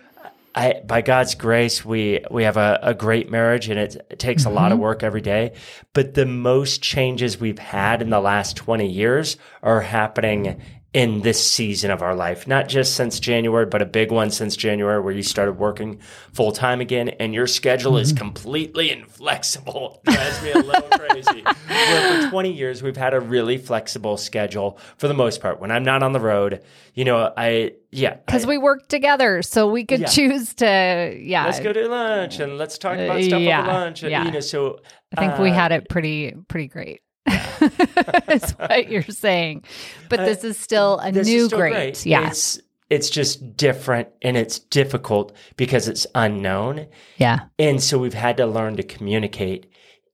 I, 0.53 0.81
by 0.85 1.01
God's 1.01 1.33
grace, 1.33 1.83
we 1.83 2.23
we 2.29 2.43
have 2.43 2.57
a, 2.57 2.79
a 2.83 2.93
great 2.93 3.31
marriage, 3.31 3.69
and 3.69 3.79
it, 3.79 3.95
it 4.09 4.19
takes 4.19 4.43
mm-hmm. 4.43 4.51
a 4.51 4.55
lot 4.55 4.71
of 4.71 4.75
mm-hmm. 4.75 4.83
work 4.83 5.03
every 5.03 5.21
day. 5.21 5.53
But 5.93 6.13
the 6.13 6.25
most 6.25 6.83
changes 6.83 7.39
we've 7.39 7.59
had 7.59 8.01
in 8.01 8.11
the 8.11 8.19
last 8.19 8.55
20 8.55 8.87
years 8.87 9.37
are 9.63 9.81
happening 9.81 10.61
in 10.93 11.21
this 11.21 11.45
season 11.45 11.91
of 11.91 12.01
our 12.01 12.15
life, 12.15 12.47
not 12.47 12.69
just 12.69 12.95
since 12.95 13.19
January, 13.19 13.65
but 13.65 13.81
a 13.81 13.85
big 13.85 14.11
one 14.11 14.31
since 14.31 14.55
January 14.55 15.01
where 15.01 15.13
you 15.13 15.21
started 15.21 15.53
working 15.53 15.99
full 16.31 16.51
time 16.51 16.79
again 16.79 17.09
and 17.09 17.33
your 17.33 17.45
schedule 17.45 17.91
mm-hmm. 17.91 18.01
is 18.01 18.13
completely 18.13 18.89
inflexible. 18.89 20.01
Drives 20.05 20.41
me 20.41 20.51
a 20.51 20.59
little 20.59 20.89
crazy. 20.97 21.43
For 21.43 22.29
20 22.29 22.53
years, 22.53 22.81
we've 22.81 22.95
had 22.95 23.13
a 23.13 23.19
really 23.19 23.57
flexible 23.57 24.15
schedule 24.15 24.79
for 24.97 25.09
the 25.09 25.13
most 25.13 25.41
part. 25.41 25.59
When 25.59 25.71
I'm 25.71 25.83
not 25.83 26.03
on 26.03 26.13
the 26.13 26.21
road, 26.21 26.63
you 26.93 27.03
know, 27.03 27.33
I, 27.35 27.73
yeah. 27.91 28.15
Because 28.15 28.45
we 28.47 28.57
work 28.57 28.87
together. 28.87 29.41
So 29.41 29.69
we 29.69 29.83
could 29.83 29.99
yeah. 29.99 30.07
choose 30.07 30.53
to, 30.55 31.17
yeah. 31.19 31.45
Let's 31.45 31.59
go 31.59 31.73
to 31.73 31.87
lunch 31.89 32.39
and 32.39 32.57
let's 32.57 32.77
talk 32.77 32.97
about 32.97 33.21
stuff 33.23 33.41
yeah. 33.41 33.61
over 33.61 33.71
lunch. 33.71 34.03
And, 34.03 34.11
yeah. 34.11 34.23
You 34.23 34.31
know, 34.31 34.39
so 34.39 34.79
I 35.15 35.19
think 35.19 35.39
uh, 35.39 35.43
we 35.43 35.51
had 35.51 35.73
it 35.73 35.89
pretty, 35.89 36.33
pretty 36.47 36.69
great. 36.69 37.01
is 38.29 38.51
what 38.53 38.89
you're 38.89 39.03
saying. 39.03 39.63
But 40.09 40.17
this 40.17 40.43
is 40.43 40.57
still 40.57 40.97
a 40.99 41.11
new 41.11 41.47
still 41.47 41.59
great. 41.59 41.73
great. 41.73 42.05
Yeah. 42.05 42.27
It's, 42.27 42.59
it's 42.89 43.09
just 43.09 43.57
different 43.57 44.09
and 44.21 44.37
it's 44.37 44.59
difficult 44.59 45.35
because 45.57 45.87
it's 45.87 46.07
unknown. 46.15 46.87
Yeah. 47.17 47.39
And 47.59 47.83
so 47.83 47.97
we've 47.97 48.13
had 48.13 48.37
to 48.37 48.45
learn 48.47 48.77
to 48.77 48.83
communicate 48.83 49.69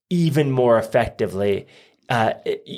even 0.10 0.52
more 0.52 0.78
effectively 0.78 1.68
uh, 2.10 2.34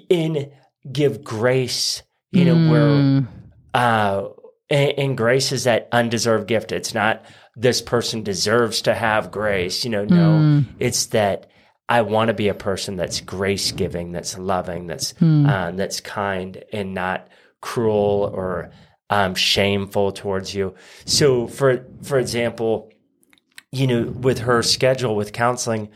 in 0.10 0.51
give 0.92 1.24
grace, 1.24 2.04
you 2.32 2.46
know, 2.46 2.56
mm. 2.56 2.70
where 2.70 3.27
uh, 3.74 4.30
and, 4.70 4.94
and, 4.98 5.18
grace 5.18 5.51
is 5.51 5.65
that 5.65 5.88
undeserved 5.92 6.48
gift. 6.48 6.72
It's 6.72 6.94
not 6.94 7.24
this 7.56 7.82
person 7.82 8.24
deserves 8.24 8.82
to 8.84 8.94
have 8.94 9.32
grace, 9.32 9.84
you 9.84 9.89
know, 9.89 10.06
no, 10.06 10.39
mm. 10.39 10.65
it's 10.80 11.08
that 11.08 11.50
I 11.88 12.01
want 12.01 12.30
to 12.30 12.34
be 12.34 12.48
a 12.48 12.54
person 12.54 12.96
that's 12.96 13.22
grace 13.22 13.72
giving, 13.72 14.12
that's 14.12 14.38
loving, 14.38 14.88
that's 14.88 15.13
mm. 15.13 15.48
uh, 15.48 15.72
that's 15.72 16.01
kind, 16.01 16.63
and 16.72 16.94
not 16.94 17.27
cruel 17.62 18.32
or 18.34 18.72
um, 19.10 19.36
shameful 19.36 20.12
towards 20.12 20.56
you. 20.56 20.74
So, 21.06 21.48
for 21.48 21.86
for 22.01 22.18
example, 22.18 22.92
you 23.72 23.88
know, 23.88 24.04
with 24.04 24.39
her 24.39 24.63
schedule 24.63 25.15
with 25.15 25.32
counseling, 25.32 25.89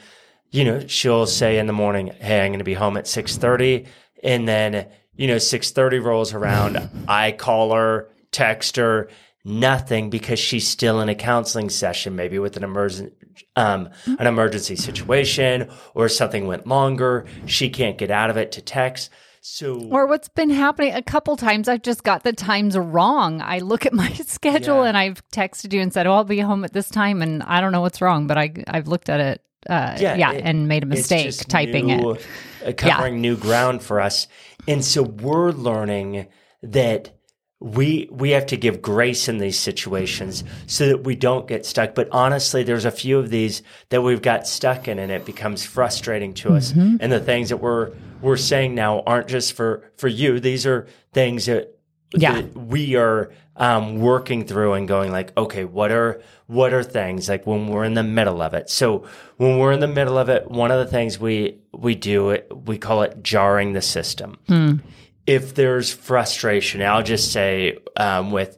you 0.52 0.64
know, 0.64 0.86
she'll 0.88 1.26
say 1.26 1.58
in 1.58 1.66
the 1.66 1.74
morning, 1.74 2.08
"Hey, 2.20 2.42
I'm 2.42 2.52
going 2.52 2.60
to 2.60 2.66
be 2.66 2.76
home 2.76 2.98
at 2.98 3.08
six 3.08 3.38
30. 3.38 3.86
and 4.24 4.48
then 4.48 4.88
you 5.20 5.28
know, 5.28 5.38
six 5.38 5.72
thirty 5.72 6.00
rolls 6.00 6.34
around, 6.34 6.90
I 7.08 7.34
call 7.34 7.74
her, 7.74 8.10
text 8.32 8.78
her, 8.78 9.10
nothing 9.44 10.10
because 10.10 10.40
she's 10.40 10.66
still 10.66 11.02
in 11.02 11.10
a 11.10 11.16
counseling 11.16 11.70
session, 11.70 12.16
maybe 12.16 12.40
with 12.40 12.56
an 12.56 12.64
emergency 12.64 13.14
um, 13.56 13.90
an 14.06 14.28
emergency 14.28 14.76
situation 14.76 15.70
or 15.94 16.10
something 16.10 16.48
went 16.48 16.68
longer. 16.68 17.26
She 17.46 17.70
can't 17.70 17.98
get 17.98 18.12
out 18.12 18.30
of 18.30 18.38
it 18.38 18.52
to 18.54 18.62
text. 18.62 19.10
So, 19.42 19.88
or 19.90 20.06
what's 20.06 20.28
been 20.28 20.50
happening 20.50 20.94
a 20.94 21.02
couple 21.02 21.38
times, 21.38 21.70
I've 21.70 21.82
just 21.82 22.04
got 22.04 22.24
the 22.24 22.34
times 22.34 22.78
wrong. 22.78 23.42
I 23.42 23.60
look 23.60 23.86
at 23.86 23.94
my 23.94 24.12
schedule 24.14 24.84
yeah. 24.84 24.90
and 24.90 24.98
I've 24.98 25.28
texted 25.30 25.74
you 25.74 25.82
and 25.82 25.94
said, 25.94 26.08
"Oh, 26.08 26.14
I'll 26.14 26.24
be 26.26 26.40
home 26.40 26.66
at 26.66 26.74
this 26.74 26.90
time," 26.90 27.22
and 27.22 27.42
I 27.44 27.62
don't 27.62 27.72
know 27.72 27.82
what's 27.82 28.02
wrong, 28.02 28.28
but 28.28 28.38
I 28.38 28.52
I've 28.68 28.88
looked 28.88 29.10
at 29.10 29.20
it, 29.20 29.42
uh, 29.70 29.98
yeah, 30.00 30.16
yeah 30.16 30.32
it, 30.34 30.42
and 30.44 30.68
made 30.68 30.84
a 30.84 30.86
mistake 30.86 31.34
typing 31.48 31.88
new, 31.88 32.12
it, 32.12 32.26
uh, 32.66 32.74
covering 32.74 33.16
yeah. 33.16 33.22
new 33.22 33.38
ground 33.38 33.82
for 33.82 34.02
us, 34.02 34.28
and 34.68 34.84
so 34.84 35.04
we're 35.04 35.52
learning 35.52 36.28
that 36.62 37.12
we 37.62 38.08
we 38.10 38.30
have 38.32 38.46
to 38.48 38.58
give 38.58 38.82
grace 38.82 39.28
in 39.28 39.38
these 39.38 39.60
situations 39.60 40.44
so 40.66 40.88
that 40.88 41.04
we 41.04 41.16
don't 41.16 41.48
get 41.48 41.66
stuck. 41.66 41.94
But 41.94 42.08
honestly 42.12 42.64
there's 42.64 42.86
a 42.86 42.92
few 42.92 43.20
of 43.20 43.30
these 43.30 43.64
that 43.90 44.02
we've 44.02 44.22
got 44.22 44.48
stuck 44.48 44.88
in 44.88 44.98
and 44.98 45.12
it 45.12 45.26
becomes 45.26 45.66
frustrating 45.66 46.34
to 46.36 46.54
us. 46.54 46.72
Mm-hmm. 46.72 46.98
and 47.02 47.12
the 47.12 47.20
things 47.20 47.50
that 47.50 47.58
we're 47.58 47.92
we're 48.22 48.38
saying 48.38 48.76
now 48.76 49.02
aren't 49.02 49.28
just 49.28 49.54
for 49.54 49.92
for 49.98 50.08
you. 50.08 50.40
These 50.40 50.66
are 50.66 50.88
things 51.14 51.48
that, 51.48 51.78
yeah. 52.14 52.42
that 52.42 52.56
we 52.56 52.96
are 52.96 53.32
um, 53.58 54.00
working 54.00 54.46
through 54.46 54.74
and 54.74 54.88
going 54.88 55.12
like 55.12 55.36
okay 55.38 55.66
what 55.66 55.92
are 55.92 56.22
what 56.48 56.74
are 56.74 56.82
things 56.82 57.28
like 57.28 57.46
when 57.46 57.68
we're 57.68 57.84
in 57.84 57.94
the 57.94 58.04
middle 58.04 58.42
of 58.42 58.54
it? 58.54 58.70
So 58.70 59.06
when 59.36 59.58
we're 59.58 59.74
in 59.74 59.82
the 59.82 59.88
middle 59.88 60.18
of 60.18 60.30
it 60.30 60.50
one 60.50 60.72
of 60.72 60.80
the 60.80 60.90
things 60.90 61.20
we 61.20 61.58
we 61.74 61.94
do 61.96 62.30
it 62.30 62.50
we 62.66 62.78
call 62.78 63.02
it 63.02 63.22
jarring 63.22 63.74
the 63.74 63.82
system. 63.82 64.38
Mm 64.48 64.80
if 65.30 65.54
there's 65.54 65.94
frustration, 65.94 66.82
I'll 66.82 67.04
just 67.04 67.32
say 67.32 67.78
um, 67.96 68.32
with 68.32 68.58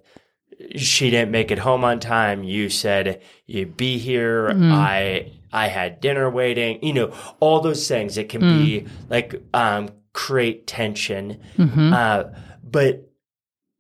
she 0.77 1.09
didn't 1.09 1.31
make 1.31 1.51
it 1.51 1.59
home 1.59 1.83
on 1.83 1.99
time. 1.99 2.45
You 2.45 2.69
said 2.69 3.21
you'd 3.45 3.75
be 3.75 3.97
here. 3.97 4.49
Mm-hmm. 4.49 4.71
I 4.71 5.31
I 5.51 5.67
had 5.67 5.99
dinner 5.99 6.29
waiting. 6.29 6.81
You 6.81 6.93
know 6.93 7.13
all 7.41 7.59
those 7.59 7.85
things. 7.89 8.17
It 8.17 8.29
can 8.29 8.41
mm. 8.41 8.57
be 8.57 8.87
like 9.09 9.35
um, 9.53 9.89
create 10.13 10.65
tension, 10.65 11.41
mm-hmm. 11.57 11.93
uh, 11.93 12.23
but 12.63 13.05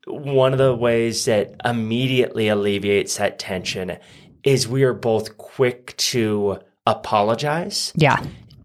one 0.05 0.51
of 0.51 0.57
the 0.57 0.75
ways 0.75 1.23
that 1.25 1.55
immediately 1.63 2.49
alleviates 2.49 3.15
that 3.17 3.39
tension 3.39 3.97
is 4.43 4.67
we 4.67 4.83
are 4.83 4.93
both 4.93 5.37
quick 5.37 5.95
to 5.95 6.59
apologize. 6.85 7.93
Yeah. 7.95 8.21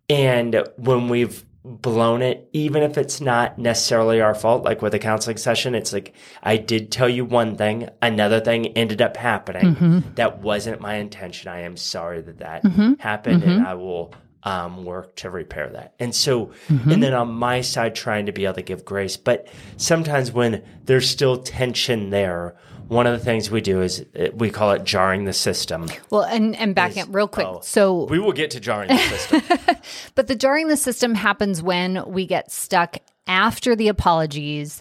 And 0.09 0.67
when 0.79 1.09
we've 1.09 1.45
blown 1.67 2.23
it, 2.23 2.49
even 2.53 2.83
if 2.83 2.97
it's 2.97 3.21
not 3.21 3.59
necessarily 3.59 4.21
our 4.21 4.35
fault. 4.35 4.63
Like 4.63 4.83
with 4.83 4.95
a 4.95 4.99
counseling 4.99 5.37
session, 5.37 5.75
it's 5.75 5.93
like, 5.93 6.15
I 6.43 6.57
did 6.57 6.93
tell 6.93 7.09
you 7.09 7.25
one 7.25 7.57
thing, 7.57 7.89
another 8.01 8.41
thing 8.41 8.69
ended 8.69 9.03
up 9.03 9.17
happening. 9.17 9.75
Mm-hmm. 9.75 10.15
That 10.15 10.39
wasn't 10.41 10.81
my 10.81 10.95
intention. 10.95 11.49
I 11.49 11.61
am 11.63 11.77
sorry 11.77 12.21
that 12.23 12.39
that 12.39 12.63
mm-hmm. 12.63 12.95
happened 13.01 13.43
mm-hmm. 13.43 13.51
and 13.51 13.67
I 13.67 13.75
will 13.75 14.15
um, 14.45 14.85
work 14.85 15.17
to 15.17 15.31
repair 15.31 15.69
that. 15.71 15.95
And 15.99 16.15
so, 16.15 16.53
mm-hmm. 16.69 16.93
and 16.93 17.03
then 17.03 17.15
on 17.15 17.33
my 17.33 17.63
side, 17.63 17.97
trying 17.97 18.27
to 18.27 18.33
be 18.33 18.45
able 18.45 18.55
to 18.55 18.63
give 18.63 18.85
grace. 18.85 19.17
But 19.17 19.49
sometimes 19.77 20.31
when 20.31 20.63
there's 20.85 21.11
still 21.11 21.39
tension 21.39 22.11
there, 22.11 22.57
one 22.89 23.07
of 23.07 23.19
the 23.19 23.25
things 23.25 23.51
we 23.51 23.61
do 23.61 23.83
is 23.83 24.05
uh, 24.19 24.29
we 24.35 24.51
call 24.51 24.73
it 24.73 24.85
jarring 24.85 25.25
the 25.25 25.33
system. 25.33 25.89
Well, 26.11 26.23
and 26.23 26.55
and 26.57 26.75
back 26.75 26.97
up 26.97 27.09
real 27.11 27.29
quick. 27.29 27.47
Oh, 27.47 27.61
so 27.63 28.05
we 28.05 28.19
will 28.19 28.33
get 28.33 28.53
to 28.53 28.61
jarring 28.61 28.89
the 28.89 28.99
system. 28.99 29.43
but 30.15 30.27
the 30.29 30.35
jarring 30.35 30.69
the 30.69 30.77
system 30.77 31.15
happens 31.15 31.63
when 31.63 32.05
we 32.11 32.27
get 32.27 32.51
stuck 32.53 32.97
after 33.27 33.75
the 33.75 33.89
apologies 33.89 34.81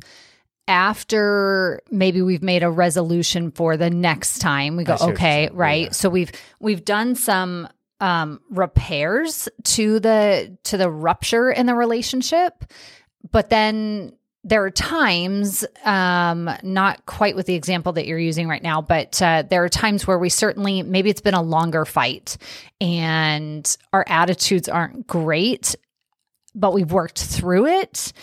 after 0.67 1.81
maybe 1.91 2.21
we've 2.21 2.43
made 2.43 2.63
a 2.63 2.69
resolution 2.69 3.51
for 3.51 3.77
the 3.77 3.89
next 3.89 4.39
time 4.39 4.75
we 4.75 4.83
go 4.83 4.97
okay 5.00 5.50
right 5.53 5.85
yeah. 5.85 5.91
so 5.91 6.09
we've 6.09 6.31
we've 6.59 6.83
done 6.83 7.15
some 7.15 7.67
um 8.00 8.41
repairs 8.50 9.47
to 9.63 10.00
the 10.00 10.57
to 10.63 10.77
the 10.77 10.89
rupture 10.89 11.51
in 11.51 11.67
the 11.67 11.75
relationship 11.75 12.65
but 13.31 13.50
then 13.50 14.12
there 14.45 14.63
are 14.63 14.69
times, 14.69 15.65
um, 15.85 16.47
not 16.61 17.03
quite 17.07 17.35
with 17.35 17.47
the 17.47 17.55
example 17.55 17.93
that 17.93 18.05
you're 18.05 18.19
using 18.19 18.47
right 18.47 18.61
now, 18.61 18.79
but 18.79 19.19
uh, 19.19 19.43
there 19.49 19.63
are 19.63 19.69
times 19.69 20.05
where 20.05 20.19
we 20.19 20.29
certainly, 20.29 20.83
maybe 20.83 21.09
it's 21.09 21.19
been 21.19 21.33
a 21.33 21.41
longer 21.41 21.83
fight 21.83 22.37
and 22.79 23.75
our 23.91 24.05
attitudes 24.07 24.69
aren't 24.69 25.07
great, 25.07 25.75
but 26.53 26.73
we've 26.73 26.91
worked 26.91 27.23
through 27.23 27.65
it. 27.65 28.13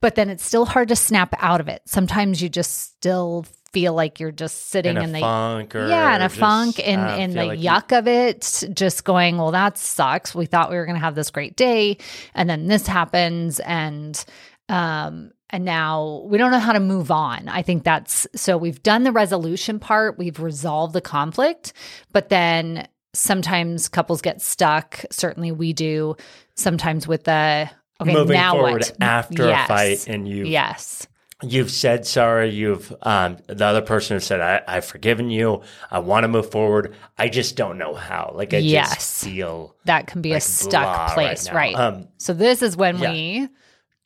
But 0.00 0.14
then 0.14 0.30
it's 0.30 0.44
still 0.44 0.64
hard 0.64 0.88
to 0.88 0.96
snap 0.96 1.34
out 1.38 1.60
of 1.60 1.68
it. 1.68 1.82
Sometimes 1.84 2.40
you 2.40 2.48
just 2.48 2.80
still 2.80 3.44
feel 3.72 3.92
like 3.92 4.18
you're 4.18 4.32
just 4.32 4.68
sitting 4.68 4.96
in, 4.96 5.02
in 5.02 5.12
the 5.12 5.20
funk 5.20 5.74
yeah 5.74 6.16
in 6.16 6.22
a 6.22 6.28
just, 6.28 6.38
funk 6.38 6.88
and 6.88 7.00
uh, 7.02 7.22
in 7.22 7.32
the 7.32 7.44
like 7.44 7.58
yuck 7.58 7.90
you... 7.90 7.98
of 7.98 8.08
it 8.08 8.64
just 8.72 9.04
going 9.04 9.36
well 9.36 9.50
that 9.50 9.76
sucks 9.76 10.34
we 10.34 10.46
thought 10.46 10.70
we 10.70 10.76
were 10.76 10.86
going 10.86 10.96
to 10.96 11.00
have 11.00 11.14
this 11.14 11.30
great 11.30 11.56
day 11.56 11.98
and 12.32 12.48
then 12.48 12.68
this 12.68 12.86
happens 12.86 13.60
and 13.60 14.24
um 14.70 15.30
and 15.50 15.64
now 15.64 16.22
we 16.26 16.38
don't 16.38 16.50
know 16.50 16.58
how 16.58 16.72
to 16.72 16.80
move 16.80 17.10
on. 17.10 17.48
I 17.48 17.62
think 17.62 17.84
that's 17.84 18.26
so 18.34 18.56
we've 18.56 18.82
done 18.82 19.04
the 19.04 19.12
resolution 19.12 19.78
part, 19.78 20.18
we've 20.18 20.40
resolved 20.40 20.92
the 20.92 21.00
conflict, 21.00 21.72
but 22.12 22.28
then 22.28 22.88
sometimes 23.14 23.88
couples 23.88 24.20
get 24.20 24.42
stuck. 24.42 25.04
Certainly 25.10 25.52
we 25.52 25.72
do. 25.72 26.16
Sometimes 26.54 27.06
with 27.06 27.24
the 27.24 27.70
okay, 28.00 28.12
moving 28.12 28.34
now 28.34 28.52
forward 28.52 28.82
what? 28.82 28.96
after 29.00 29.46
yes. 29.46 29.64
a 29.64 29.68
fight 29.68 30.08
and 30.08 30.28
you 30.28 30.44
Yes. 30.44 31.06
You've 31.42 31.70
said 31.70 32.06
sorry. 32.06 32.48
You've 32.48 32.94
um, 33.02 33.36
the 33.46 33.66
other 33.66 33.82
person 33.82 34.16
has 34.16 34.24
said, 34.24 34.40
I, 34.40 34.62
"I've 34.66 34.86
forgiven 34.86 35.28
you. 35.28 35.60
I 35.90 35.98
want 35.98 36.24
to 36.24 36.28
move 36.28 36.50
forward. 36.50 36.96
I 37.18 37.28
just 37.28 37.56
don't 37.56 37.76
know 37.76 37.92
how." 37.92 38.32
Like 38.34 38.54
I 38.54 38.58
yes. 38.58 38.94
just 38.94 39.24
feel 39.24 39.76
that 39.84 40.06
can 40.06 40.22
be 40.22 40.30
like 40.30 40.38
a 40.38 40.40
stuck 40.40 41.12
place, 41.12 41.48
right? 41.48 41.74
right. 41.74 41.76
Um, 41.76 42.08
so 42.16 42.32
this 42.32 42.62
is 42.62 42.74
when 42.74 42.98
yeah. 42.98 43.12
we 43.12 43.48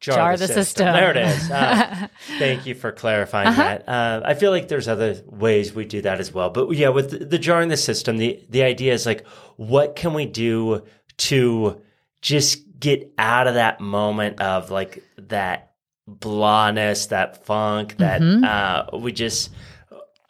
jar, 0.01 0.17
jar 0.17 0.37
the, 0.37 0.47
the 0.47 0.55
system. 0.55 0.65
system. 0.65 0.93
There 0.95 1.11
it 1.11 1.17
is. 1.17 1.51
Uh, 1.61 2.09
thank 2.39 2.67
you 2.67 2.75
for 2.75 2.91
clarifying 2.91 3.49
uh-huh. 3.49 3.63
that. 3.63 3.89
Uh, 3.89 4.23
I 4.25 4.35
feel 4.35 4.51
like 4.51 4.69
there's 4.69 4.89
other 4.89 5.21
ways 5.27 5.75
we 5.75 5.85
do 5.85 6.01
that 6.03 6.21
as 6.21 6.33
well. 6.33 6.51
But 6.51 6.71
yeah, 6.71 6.89
with 6.89 7.11
the, 7.11 7.25
the 7.25 7.39
jarring 7.39 7.69
the 7.69 7.77
system, 7.77 8.17
the, 8.17 8.43
the 8.49 8.63
idea 8.63 8.93
is 8.95 9.05
like, 9.05 9.27
what 9.57 9.97
can 9.97 10.15
we 10.15 10.27
do 10.27 10.85
to 11.19 11.83
just 12.23 12.63
get 12.79 13.13
out 13.19 13.47
of 13.47 13.55
that 13.55 13.81
moment 13.81 14.41
of 14.41 14.71
like 14.71 15.03
that 15.19 15.73
blahness, 16.09 17.09
that 17.11 17.45
funk, 17.45 17.99
that 17.99 18.21
mm-hmm. 18.23 18.45
uh, 18.45 18.99
we 18.99 19.13
just 19.13 19.51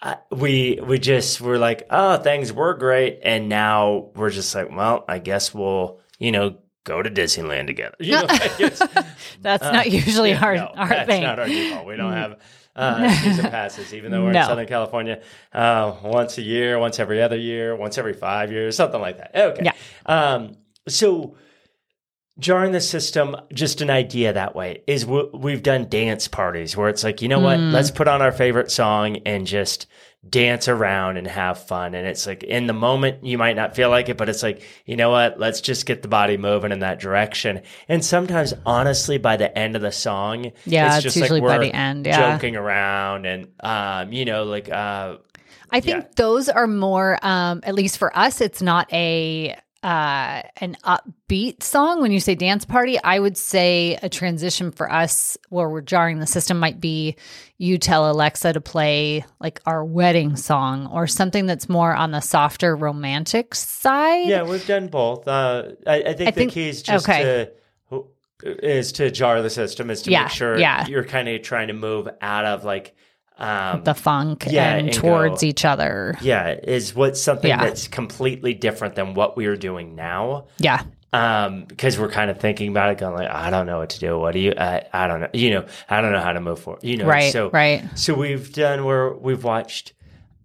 uh, 0.03 0.17
we 0.31 0.81
we 0.83 0.99
just 0.99 1.41
were 1.41 1.59
like, 1.59 1.87
oh, 1.91 2.17
things 2.17 2.53
were 2.53 2.75
great, 2.75 3.21
and 3.23 3.49
now 3.49 4.11
we're 4.15 4.31
just 4.31 4.55
like, 4.55 4.71
well, 4.71 5.05
I 5.09 5.19
guess 5.19 5.55
we'll 5.55 6.01
you 6.19 6.33
know 6.33 6.57
go 6.85 7.03
to 7.03 7.11
Disneyland 7.11 7.67
together. 7.67 7.97
You 7.99 8.13
know, 8.13 8.27
that's 9.41 9.65
uh, 9.65 9.73
not 9.73 9.91
usually 9.91 10.31
yeah, 10.31 10.45
our, 10.45 10.57
no, 10.57 10.67
our 10.67 10.89
that's 10.89 11.07
thing. 11.07 11.23
not 11.23 11.39
our 11.39 11.47
default. 11.47 11.87
We 11.87 11.97
don't 11.97 12.13
have 12.13 12.41
uh, 12.77 13.13
season 13.23 13.51
passes, 13.51 13.95
even 13.95 14.11
though 14.11 14.25
we're 14.25 14.33
no. 14.33 14.41
in 14.41 14.47
Southern 14.47 14.67
California, 14.67 15.23
uh, 15.53 15.97
once 16.03 16.39
a 16.39 16.43
year, 16.43 16.79
once 16.79 16.99
every 16.99 17.23
other 17.23 17.37
year, 17.37 17.77
once 17.77 17.99
every 17.99 18.15
five 18.15 18.53
years, 18.53 18.77
something 18.77 19.01
like 19.01 19.19
that. 19.19 19.35
Okay. 19.35 19.63
Yeah. 19.65 19.73
Um, 20.07 20.57
so 20.89 21.37
jarring 22.39 22.73
the 22.73 22.81
system, 22.81 23.37
just 23.53 23.83
an 23.83 23.91
idea 23.91 24.33
that 24.33 24.55
way 24.55 24.83
is 24.87 25.05
we've 25.05 25.63
done 25.63 25.89
dance 25.89 26.27
parties 26.27 26.77
where 26.77 26.89
it's 26.89 27.05
like, 27.05 27.21
you 27.21 27.29
know 27.29 27.41
mm. 27.41 27.43
what, 27.43 27.61
let's 27.61 27.91
put 27.91 28.09
on 28.09 28.23
our 28.23 28.33
favorite 28.33 28.71
song 28.71 29.19
and 29.27 29.47
just– 29.47 29.87
dance 30.29 30.69
around 30.69 31.17
and 31.17 31.27
have 31.27 31.67
fun. 31.67 31.95
And 31.95 32.07
it's 32.07 32.27
like 32.27 32.43
in 32.43 32.67
the 32.67 32.73
moment, 32.73 33.25
you 33.25 33.39
might 33.39 33.57
not 33.57 33.75
feel 33.75 33.89
like 33.89 34.09
it, 34.09 34.19
but 34.19 34.29
it's 34.29 34.43
like, 34.43 34.63
you 34.85 34.97
know 34.97 35.11
what? 35.11 35.39
Let's 35.41 35.61
just 35.61 35.87
get 35.87 36.03
the 36.03 36.09
body 36.09 36.37
moving 36.37 36.73
in 36.73 36.81
that 36.81 37.01
direction. 37.01 37.63
And 37.89 38.05
sometimes, 38.05 38.53
honestly, 38.67 39.17
by 39.17 39.37
the 39.37 39.57
end 39.57 39.77
of 39.77 39.83
the 39.83 39.93
song, 39.93 40.53
yeah, 40.67 40.97
it's, 40.97 41.07
it's 41.07 41.17
usually 41.17 41.41
like 41.41 41.59
by 41.59 41.67
the 41.67 41.75
end, 41.75 42.07
yeah. 42.07 42.33
joking 42.33 42.55
around 42.55 43.25
and, 43.25 43.49
um, 43.61 44.13
you 44.13 44.27
know, 44.27 44.45
like, 44.45 44.71
uh, 44.71 45.17
I 45.71 45.81
think 45.81 46.03
yeah. 46.03 46.11
those 46.17 46.49
are 46.49 46.67
more, 46.67 47.19
um, 47.23 47.61
at 47.63 47.75
least 47.75 47.97
for 47.97 48.17
us, 48.17 48.41
it's 48.41 48.61
not 48.61 48.93
a, 48.93 49.57
uh, 49.83 50.43
an 50.57 50.77
upbeat 50.85 51.63
song. 51.63 52.01
When 52.03 52.13
you 52.13 52.21
say 52.21 52.35
dance 52.35 52.65
party, 52.65 52.99
I 53.03 53.19
would 53.19 53.37
say 53.37 53.99
a 54.03 54.09
transition 54.09 54.73
for 54.73 54.91
us 54.93 55.39
where 55.49 55.69
we're 55.69 55.81
jarring 55.81 56.21
the 56.21 56.27
system 56.27 56.59
might 56.59 56.81
be 56.81 57.17
you 57.57 57.79
tell 57.79 58.11
Alexa 58.11 58.53
to 58.53 58.61
play 58.61 59.25
like 59.41 59.61
our 59.67 59.85
wedding 59.85 60.37
song 60.37 60.87
or 60.89 61.07
something 61.07 61.47
that's 61.47 61.69
more 61.69 61.95
on 61.95 62.11
the 62.11 62.21
softer 62.21 62.77
romantic 62.77 63.55
side. 63.55 64.29
Yeah, 64.29 64.43
we've 64.43 64.67
done 64.67 64.89
both. 64.89 65.27
Uh, 65.27 65.73
I, 65.87 66.03
I, 66.03 66.13
think 66.15 66.21
I 66.21 66.25
the 66.25 66.33
think, 66.33 66.53
key 66.53 66.69
is 66.69 66.83
just 66.83 67.09
okay. 67.09 67.23
to 67.23 67.53
is 68.43 68.93
to 68.93 69.11
jar 69.11 69.43
the 69.43 69.51
system 69.51 69.91
is 69.91 70.03
to 70.03 70.11
yeah, 70.11 70.23
make 70.23 70.33
sure 70.33 70.59
yeah. 70.59 70.87
you're 70.87 71.05
kind 71.05 71.29
of 71.29 71.43
trying 71.43 71.69
to 71.69 71.75
move 71.75 72.09
out 72.21 72.47
of 72.47 72.65
like 72.65 72.95
um, 73.41 73.85
the 73.85 73.95
funk 73.95 74.47
yeah, 74.49 74.75
and, 74.75 74.89
and 74.89 74.97
towards 74.97 75.41
go, 75.41 75.47
each 75.47 75.65
other. 75.65 76.17
Yeah, 76.21 76.51
is 76.51 76.95
what 76.95 77.17
something 77.17 77.49
yeah. 77.49 77.65
that's 77.65 77.89
completely 77.89 78.55
different 78.55 78.95
than 78.95 79.15
what 79.15 79.37
we 79.37 79.47
are 79.47 79.57
doing 79.57 79.95
now. 79.95 80.47
Yeah. 80.59 80.85
Um, 81.13 81.65
because 81.65 81.99
we're 81.99 82.11
kind 82.11 82.31
of 82.31 82.39
thinking 82.39 82.69
about 82.69 82.93
it, 82.93 82.99
going 82.99 83.15
like, 83.15 83.31
I 83.31 83.51
don't 83.51 83.67
know 83.67 83.79
what 83.79 83.91
to 83.91 83.99
do. 83.99 84.19
What 84.19 84.33
do 84.33 84.39
you? 84.39 84.53
I, 84.57 84.87
I 84.93 85.09
don't 85.09 85.21
know. 85.21 85.29
You 85.33 85.51
know, 85.51 85.67
I 85.89 86.01
don't 86.01 86.13
know 86.13 86.21
how 86.21 86.33
to 86.33 86.41
move 86.41 86.61
forward. 86.61 86.85
You 86.85 86.99
know, 86.99 87.07
right? 87.07 87.33
So 87.33 87.51
right. 87.51 87.83
So 87.99 88.15
we've 88.15 88.53
done 88.53 88.85
where 88.85 89.13
we've 89.13 89.43
watched, 89.43 89.95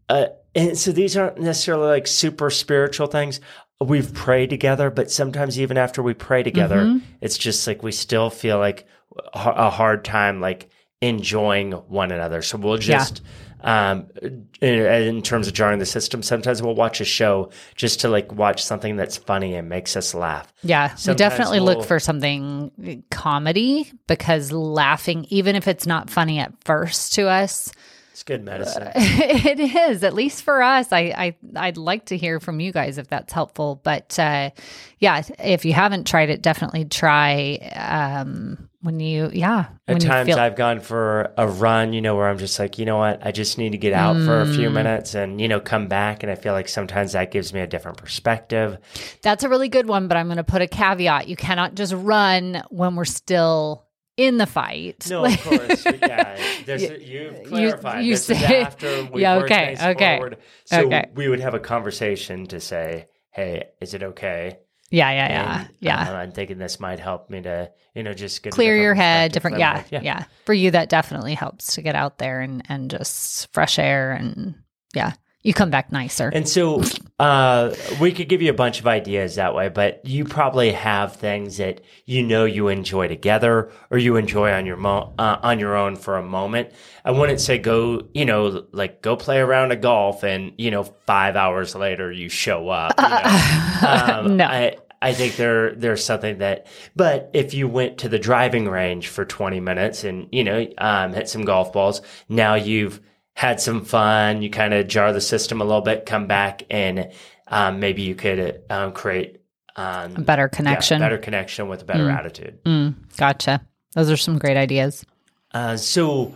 uh, 0.09 0.27
and 0.55 0.75
so 0.75 0.91
these 0.91 1.15
aren't 1.17 1.39
necessarily 1.39 1.87
like 1.87 2.07
super 2.07 2.49
spiritual 2.49 3.07
things. 3.07 3.41
We've 3.79 4.11
prayed 4.13 4.49
together, 4.49 4.89
but 4.89 5.11
sometimes 5.11 5.59
even 5.59 5.77
after 5.77 6.01
we 6.01 6.13
pray 6.13 6.41
together, 6.43 6.77
mm-hmm. 6.77 7.05
it's 7.21 7.37
just 7.37 7.67
like 7.67 7.83
we 7.83 7.91
still 7.91 8.29
feel 8.29 8.57
like 8.57 8.87
a 9.33 9.69
hard 9.69 10.03
time, 10.03 10.41
like 10.41 10.69
enjoying 11.07 11.71
one 11.71 12.11
another. 12.11 12.41
So 12.41 12.57
we'll 12.57 12.77
just, 12.77 13.21
yeah. 13.63 13.91
um, 13.91 14.07
in, 14.21 14.47
in, 14.61 15.21
terms 15.21 15.47
of 15.47 15.53
jarring 15.53 15.79
the 15.79 15.85
system, 15.85 16.23
sometimes 16.23 16.61
we'll 16.61 16.75
watch 16.75 17.01
a 17.01 17.05
show 17.05 17.51
just 17.75 18.01
to 18.01 18.09
like 18.09 18.31
watch 18.31 18.63
something 18.63 18.95
that's 18.95 19.17
funny 19.17 19.55
and 19.55 19.69
makes 19.69 19.95
us 19.95 20.13
laugh. 20.13 20.51
Yeah. 20.63 20.95
Sometimes 20.95 21.07
we 21.07 21.15
definitely 21.15 21.59
we'll, 21.59 21.77
look 21.77 21.85
for 21.85 21.99
something 21.99 23.03
comedy 23.11 23.91
because 24.07 24.51
laughing, 24.51 25.25
even 25.29 25.55
if 25.55 25.67
it's 25.67 25.85
not 25.85 26.09
funny 26.09 26.39
at 26.39 26.53
first 26.63 27.13
to 27.13 27.27
us, 27.27 27.71
it's 28.15 28.23
good 28.23 28.45
medicine. 28.45 28.91
it 28.95 29.59
is, 29.59 30.01
at 30.01 30.13
least 30.13 30.43
for 30.43 30.61
us. 30.61 30.93
I, 30.93 30.99
I 30.99 31.35
I'd 31.57 31.75
like 31.75 32.05
to 32.05 32.17
hear 32.17 32.39
from 32.39 32.61
you 32.61 32.71
guys 32.71 32.97
if 32.97 33.09
that's 33.09 33.33
helpful. 33.33 33.81
But 33.83 34.17
uh, 34.17 34.51
yeah, 34.99 35.21
if 35.37 35.65
you 35.65 35.73
haven't 35.73 36.07
tried 36.07 36.29
it, 36.29 36.41
definitely 36.41 36.85
try. 36.85 37.55
Um, 37.75 38.69
when 38.85 38.99
you, 38.99 39.29
yeah. 39.33 39.65
At 39.87 39.99
times 39.99 40.27
feel- 40.27 40.39
I've 40.39 40.55
gone 40.55 40.79
for 40.79 41.33
a 41.37 41.47
run, 41.47 41.91
you 41.91 42.01
know, 42.01 42.15
where 42.15 42.29
I'm 42.29 42.37
just 42.37 42.59
like, 42.59 42.77
you 42.77 42.85
know 42.85 42.97
what, 42.97 43.25
I 43.25 43.31
just 43.31 43.57
need 43.57 43.71
to 43.71 43.77
get 43.77 43.93
out 43.93 44.15
mm. 44.15 44.25
for 44.25 44.41
a 44.41 44.45
few 44.45 44.69
mm. 44.69 44.73
minutes 44.73 45.15
and 45.15 45.41
you 45.41 45.47
know 45.47 45.59
come 45.59 45.87
back, 45.87 46.23
and 46.23 46.31
I 46.31 46.35
feel 46.35 46.53
like 46.53 46.69
sometimes 46.69 47.13
that 47.13 47.31
gives 47.31 47.53
me 47.53 47.59
a 47.59 47.67
different 47.67 47.97
perspective. 47.97 48.77
That's 49.21 49.43
a 49.43 49.49
really 49.49 49.69
good 49.69 49.87
one, 49.87 50.07
but 50.07 50.17
I'm 50.17 50.27
going 50.27 50.37
to 50.37 50.43
put 50.43 50.61
a 50.61 50.67
caveat: 50.67 51.27
you 51.27 51.35
cannot 51.35 51.75
just 51.75 51.93
run 51.93 52.63
when 52.69 52.95
we're 52.95 53.05
still 53.05 53.85
in 54.17 54.37
the 54.37 54.45
fight. 54.45 55.07
No, 55.09 55.25
of 55.25 55.41
course. 55.43 55.85
yeah, 56.01 56.37
there's 56.65 56.83
you've 56.83 57.43
clarified. 57.43 58.03
You, 58.03 58.09
you 58.09 58.13
this 58.13 58.25
say, 58.25 58.61
after 58.61 59.05
we 59.05 59.21
yeah, 59.21 59.37
okay, 59.37 59.75
okay, 59.79 60.17
forward. 60.17 60.37
So 60.65 60.85
okay. 60.85 61.09
we 61.15 61.27
would 61.27 61.39
have 61.39 61.53
a 61.53 61.59
conversation 61.59 62.45
to 62.47 62.59
say, 62.59 63.07
"Hey, 63.31 63.65
is 63.81 63.93
it 63.93 64.03
okay?" 64.03 64.59
Yeah, 64.91 65.11
yeah, 65.11 65.29
yeah, 65.29 65.59
and, 65.59 65.69
yeah. 65.79 66.09
Uh, 66.09 66.13
I'm 66.13 66.31
thinking 66.31 66.57
this 66.57 66.79
might 66.79 66.99
help 66.99 67.29
me 67.29 67.41
to, 67.41 67.71
you 67.95 68.03
know, 68.03 68.13
just 68.13 68.43
get 68.43 68.53
clear 68.53 68.77
your 68.77 68.93
head. 68.93 69.31
Different, 69.31 69.57
yeah, 69.57 69.83
yeah, 69.89 70.01
yeah. 70.01 70.25
For 70.45 70.53
you, 70.53 70.71
that 70.71 70.89
definitely 70.89 71.33
helps 71.33 71.73
to 71.75 71.81
get 71.81 71.95
out 71.95 72.19
there 72.19 72.41
and 72.41 72.63
and 72.69 72.91
just 72.91 73.51
fresh 73.51 73.79
air 73.79 74.11
and 74.11 74.55
yeah 74.93 75.13
you 75.45 75.53
come 75.53 75.69
back 75.69 75.91
nicer. 75.91 76.29
And 76.33 76.49
so 76.49 76.81
uh, 77.19 77.73
we 78.01 78.11
could 78.11 78.27
give 78.27 78.41
you 78.41 78.49
a 78.49 78.55
bunch 78.55 78.79
of 78.79 78.87
ideas 78.87 79.35
that 79.35 79.53
way, 79.53 79.69
but 79.69 80.03
you 80.03 80.25
probably 80.25 80.71
have 80.71 81.17
things 81.17 81.57
that 81.57 81.81
you 82.05 82.23
know 82.23 82.45
you 82.45 82.67
enjoy 82.67 83.07
together 83.07 83.71
or 83.91 83.99
you 83.99 84.15
enjoy 84.15 84.51
on 84.51 84.65
your 84.65 84.75
mo- 84.75 85.13
uh, 85.19 85.37
on 85.43 85.59
your 85.59 85.75
own 85.75 85.97
for 85.97 86.17
a 86.17 86.23
moment. 86.23 86.71
I 87.05 87.11
wouldn't 87.11 87.39
say 87.39 87.59
go, 87.59 88.07
you 88.15 88.25
know, 88.25 88.65
like 88.71 89.03
go 89.03 89.15
play 89.15 89.37
around 89.37 89.71
a 89.71 89.75
golf 89.75 90.23
and 90.23 90.51
you 90.57 90.71
know 90.71 90.83
five 91.05 91.35
hours 91.35 91.75
later 91.75 92.11
you 92.11 92.27
show 92.27 92.69
up. 92.69 92.95
You 92.97 93.07
know? 93.07 93.87
um, 93.87 94.37
no. 94.37 94.45
I, 94.45 94.77
I 94.99 95.13
think 95.13 95.35
there 95.35 95.75
there's 95.75 96.03
something 96.03 96.39
that, 96.39 96.65
but 96.95 97.29
if 97.33 97.53
you 97.53 97.67
went 97.67 97.99
to 97.99 98.09
the 98.09 98.17
driving 98.17 98.67
range 98.67 99.09
for 99.09 99.23
20 99.25 99.59
minutes 99.59 100.03
and 100.03 100.27
you 100.31 100.43
know 100.43 100.67
um, 100.79 101.13
hit 101.13 101.29
some 101.29 101.45
golf 101.45 101.71
balls, 101.71 102.01
now 102.29 102.55
you've 102.55 102.99
had 103.35 103.59
some 103.59 103.83
fun, 103.83 104.41
you 104.41 104.49
kind 104.49 104.73
of 104.73 104.87
jar 104.87 105.13
the 105.13 105.21
system 105.21 105.61
a 105.61 105.65
little 105.65 105.81
bit, 105.81 106.05
come 106.05 106.25
back, 106.25 106.63
and 106.69 107.11
um, 107.47 107.79
maybe 107.79 108.01
you 108.01 108.15
could 108.15 108.61
um, 108.69 108.93
create 108.93 109.41
um, 109.75 110.15
a 110.15 110.21
better 110.21 110.47
connection, 110.47 110.99
yeah, 110.99 111.05
better 111.05 111.17
connection 111.17 111.67
with 111.67 111.81
a 111.81 111.85
better 111.85 112.05
mm. 112.05 112.17
attitude. 112.17 112.63
Mm. 112.63 112.95
Gotcha. 113.17 113.61
Those 113.93 114.09
are 114.09 114.17
some 114.17 114.37
great 114.39 114.55
ideas. 114.55 115.05
Uh, 115.53 115.75
so, 115.75 116.33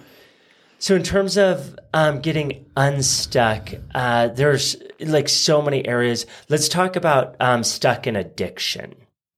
so 0.78 0.96
in 0.96 1.04
terms 1.04 1.38
of 1.38 1.78
um, 1.94 2.20
getting 2.20 2.66
unstuck, 2.76 3.70
uh, 3.96 4.28
there's 4.28 4.76
like 5.00 5.30
so 5.30 5.62
many 5.62 5.88
areas. 5.88 6.26
Let's 6.50 6.68
talk 6.68 6.98
about 6.98 7.38
um, 7.40 7.64
stuck 7.64 8.08
in 8.08 8.18
addiction, 8.18 8.96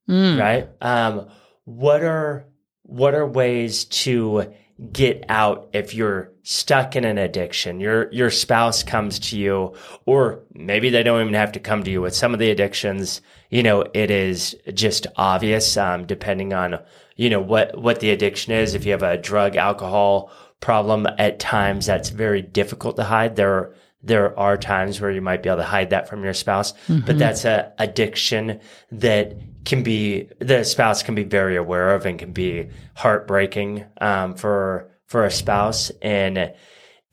mm. 0.09 0.39
right? 0.39 0.67
Um, 0.81 1.27
what 1.65 2.03
are 2.03 2.45
what 2.83 3.13
are 3.13 3.25
ways 3.25 3.85
to 3.85 4.51
get 4.91 5.25
out 5.29 5.69
if 5.73 5.93
you're 5.93 6.31
stuck 6.43 6.95
in 6.95 7.05
an 7.05 7.17
addiction. 7.17 7.79
Your 7.79 8.11
your 8.11 8.31
spouse 8.31 8.83
comes 8.83 9.19
to 9.19 9.37
you 9.37 9.75
or 10.05 10.43
maybe 10.53 10.89
they 10.89 11.03
don't 11.03 11.21
even 11.21 11.33
have 11.33 11.51
to 11.53 11.59
come 11.59 11.83
to 11.83 11.91
you 11.91 12.01
with 12.01 12.15
some 12.15 12.33
of 12.33 12.39
the 12.39 12.49
addictions, 12.49 13.21
you 13.49 13.63
know, 13.63 13.83
it 13.93 14.09
is 14.09 14.55
just 14.73 15.07
obvious 15.15 15.77
um, 15.77 16.05
depending 16.05 16.53
on 16.53 16.79
you 17.15 17.29
know 17.29 17.41
what 17.41 17.77
what 17.77 17.99
the 17.99 18.11
addiction 18.11 18.53
is. 18.53 18.73
If 18.73 18.85
you 18.85 18.91
have 18.91 19.03
a 19.03 19.17
drug 19.17 19.55
alcohol 19.55 20.31
problem 20.61 21.07
at 21.17 21.39
times 21.39 21.87
that's 21.87 22.09
very 22.09 22.41
difficult 22.41 22.95
to 22.95 23.03
hide. 23.03 23.35
There 23.35 23.73
there 24.03 24.37
are 24.37 24.57
times 24.57 24.99
where 24.99 25.11
you 25.11 25.21
might 25.21 25.43
be 25.43 25.49
able 25.49 25.57
to 25.57 25.63
hide 25.63 25.91
that 25.91 26.09
from 26.09 26.23
your 26.23 26.33
spouse, 26.33 26.73
mm-hmm. 26.87 27.05
but 27.05 27.19
that's 27.19 27.45
a 27.45 27.71
addiction 27.77 28.59
that 28.91 29.35
can 29.65 29.83
be 29.83 30.29
the 30.39 30.63
spouse 30.63 31.03
can 31.03 31.15
be 31.15 31.23
very 31.23 31.55
aware 31.55 31.93
of 31.93 32.05
and 32.05 32.17
can 32.17 32.31
be 32.31 32.69
heartbreaking 32.95 33.85
um, 33.99 34.35
for 34.35 34.91
for 35.05 35.25
a 35.25 35.31
spouse 35.31 35.91
and 36.01 36.53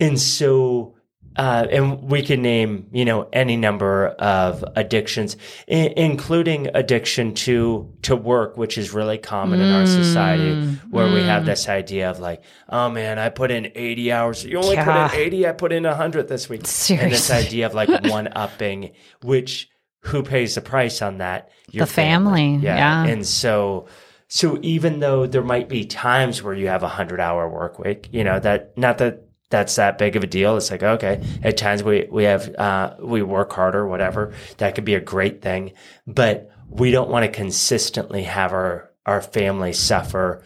and 0.01 0.20
so 0.20 0.94
uh, 1.37 1.67
and 1.71 2.03
we 2.03 2.23
can 2.23 2.43
name 2.43 2.87
you 2.93 3.05
know 3.05 3.29
any 3.33 3.57
number 3.57 4.09
of 4.19 4.64
addictions 4.77 5.37
I- 5.69 5.93
including 5.97 6.69
addiction 6.75 7.35
to 7.35 7.93
to 8.03 8.17
work 8.17 8.57
which 8.57 8.79
is 8.79 8.93
really 8.93 9.19
common 9.19 9.61
mm, 9.61 9.64
in 9.64 9.73
our 9.73 9.87
society 9.87 10.79
where 10.91 11.07
mm. 11.07 11.14
we 11.14 11.23
have 11.23 11.45
mm. 11.45 11.47
this 11.47 11.69
idea 11.69 12.11
of 12.11 12.19
like 12.19 12.43
oh 12.69 12.91
man 12.91 13.19
i 13.19 13.29
put 13.29 13.51
in 13.51 13.71
80 13.75 14.12
hours 14.12 14.45
you 14.45 14.59
only 14.59 14.75
yeah. 14.75 15.09
put 15.09 15.19
in 15.19 15.27
80 15.27 15.47
i 15.49 15.53
put 15.53 15.73
in 15.73 15.85
100 15.85 16.29
this 16.29 16.49
week 16.49 16.67
Seriously. 16.67 17.05
and 17.05 17.12
this 17.12 17.31
idea 17.31 17.67
of 17.67 17.75
like 17.75 17.88
one 18.05 18.29
upping 18.35 18.93
which 19.23 19.71
who 20.01 20.23
pays 20.23 20.55
the 20.55 20.61
price 20.61 21.03
on 21.03 21.19
that? 21.19 21.51
Your 21.71 21.87
the 21.87 21.93
family. 21.93 22.53
family. 22.53 22.64
Yeah. 22.64 22.77
yeah. 22.77 23.12
And 23.12 23.27
so, 23.27 23.87
so 24.29 24.59
even 24.62 25.01
though 25.01 25.27
there 25.27 25.43
might 25.43 25.69
be 25.69 25.85
times 25.85 26.43
where 26.43 26.55
you 26.55 26.69
have 26.69 26.83
a 26.83 26.88
hundred 26.88 27.21
hour 27.21 27.49
work 27.49 27.79
week, 27.79 28.09
you 28.12 28.25
know, 28.25 28.38
that 28.41 28.77
not 28.77 28.99
that 28.99 29.28
that's 29.51 29.77
that 29.77 29.99
big 29.99 30.17
of 30.17 30.25
a 30.25 30.27
deal. 30.27 30.57
It's 30.57 30.71
like, 30.71 30.83
okay, 30.83 31.25
at 31.43 31.57
times 31.57 31.83
we, 31.83 32.07
we 32.11 32.25
have, 32.25 32.55
uh, 32.57 32.97
we 33.01 33.23
work 33.23 33.53
harder, 33.53 33.87
whatever. 33.87 34.35
That 34.59 34.75
could 34.75 34.85
be 34.85 34.95
a 34.95 35.01
great 35.01 35.43
thing, 35.43 35.73
but 36.07 36.51
we 36.69 36.91
don't 36.91 37.11
want 37.11 37.25
to 37.25 37.33
consistently 37.33 38.25
have 38.25 38.53
our, 38.53 38.91
our 39.07 39.23
family 39.23 39.73
suffer 39.73 40.45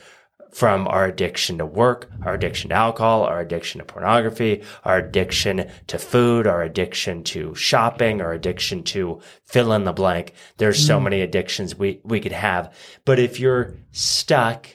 from 0.53 0.87
our 0.87 1.07
addiction 1.07 1.59
to 1.59 1.67
work, 1.67 2.11
our 2.25 2.35
addiction 2.35 2.69
to 2.69 2.77
alcohol, 2.77 3.25
our 3.25 3.41
addiction 3.41 3.79
to 3.79 3.87
pornography, 3.87 4.63
our 4.85 4.99
addiction 4.99 5.69
to 5.87 5.99
food, 5.99 6.47
our 6.47 6.63
addiction 6.63 7.25
to 7.25 7.55
shopping, 7.55 8.21
our 8.21 8.35
addiction 8.35 8.83
to 8.83 9.19
fill 9.47 9.73
in 9.73 9.85
the 9.85 9.93
blank. 9.93 10.35
There's 10.59 10.83
mm. 10.85 10.87
so 10.87 11.01
many 11.01 11.23
addictions 11.23 11.75
we, 11.75 12.01
we 12.05 12.21
could 12.21 12.33
have. 12.33 12.73
But 13.07 13.19
if 13.19 13.41
you're 13.41 13.77
stuck 13.93 14.69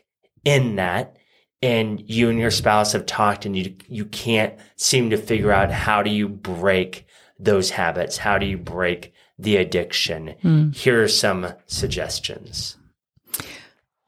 in 0.44 0.78
that 0.78 1.17
and 1.62 2.04
you 2.10 2.30
and 2.30 2.40
your 2.40 2.52
spouse 2.52 2.92
have 2.92 3.06
talked 3.06 3.46
and 3.46 3.56
you, 3.56 3.76
you 3.88 4.06
can't 4.06 4.54
seem 4.76 5.10
to 5.10 5.18
figure 5.18 5.52
out 5.52 5.72
how 5.72 6.04
do 6.04 6.10
you 6.10 6.30
break 6.30 7.06
those 7.40 7.72
habits? 7.72 8.18
How 8.18 8.38
do 8.38 8.46
you 8.46 8.58
break 8.58 9.14
the 9.40 9.58
addiction? 9.58 10.36
Mm. 10.44 10.76
Here 10.76 11.04
are 11.04 11.08
some 11.08 11.54
suggestions. 11.66 12.78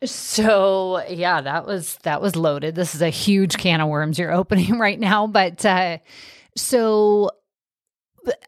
So 0.04 1.04
yeah, 1.10 1.42
that 1.42 1.66
was 1.66 1.98
that 2.04 2.22
was 2.22 2.36
loaded. 2.36 2.76
This 2.76 2.96
is 2.96 3.02
a 3.02 3.10
huge 3.10 3.58
can 3.58 3.82
of 3.82 3.90
worms 3.90 4.18
you're 4.18 4.32
opening 4.34 4.80
right 4.80 5.00
now. 5.00 5.28
But 5.28 5.66
uh, 5.66 5.98
so 6.56 7.32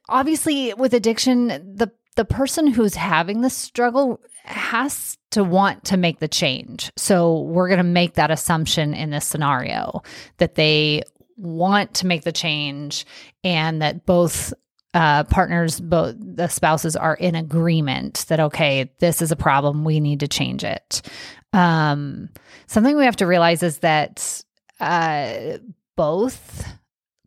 obviously 0.07 0.73
with 0.73 0.93
addiction, 0.93 1.47
the 1.47 1.91
the 2.15 2.25
person 2.25 2.67
who's 2.67 2.95
having 2.95 3.41
the 3.41 3.49
struggle 3.49 4.21
has 4.43 5.17
to 5.31 5.43
want 5.43 5.85
to 5.85 5.97
make 5.97 6.19
the 6.19 6.27
change. 6.27 6.91
So 6.97 7.41
we're 7.41 7.67
going 7.67 7.77
to 7.77 7.83
make 7.83 8.15
that 8.15 8.31
assumption 8.31 8.93
in 8.93 9.09
this 9.09 9.25
scenario 9.25 10.01
that 10.37 10.55
they 10.55 11.03
want 11.37 11.95
to 11.95 12.07
make 12.07 12.23
the 12.23 12.31
change 12.31 13.05
and 13.43 13.81
that 13.81 14.05
both 14.05 14.53
uh, 14.93 15.23
partners, 15.25 15.79
both 15.79 16.15
the 16.19 16.47
spouses 16.47 16.95
are 16.95 17.15
in 17.15 17.35
agreement 17.35 18.25
that, 18.27 18.39
okay, 18.39 18.91
this 18.99 19.21
is 19.21 19.31
a 19.31 19.37
problem. 19.37 19.83
We 19.83 19.99
need 19.99 20.19
to 20.19 20.27
change 20.27 20.63
it. 20.63 21.01
Um, 21.53 22.29
something 22.67 22.95
we 22.97 23.05
have 23.05 23.15
to 23.17 23.27
realize 23.27 23.63
is 23.63 23.79
that 23.79 24.43
uh, 24.79 25.57
both 25.95 26.67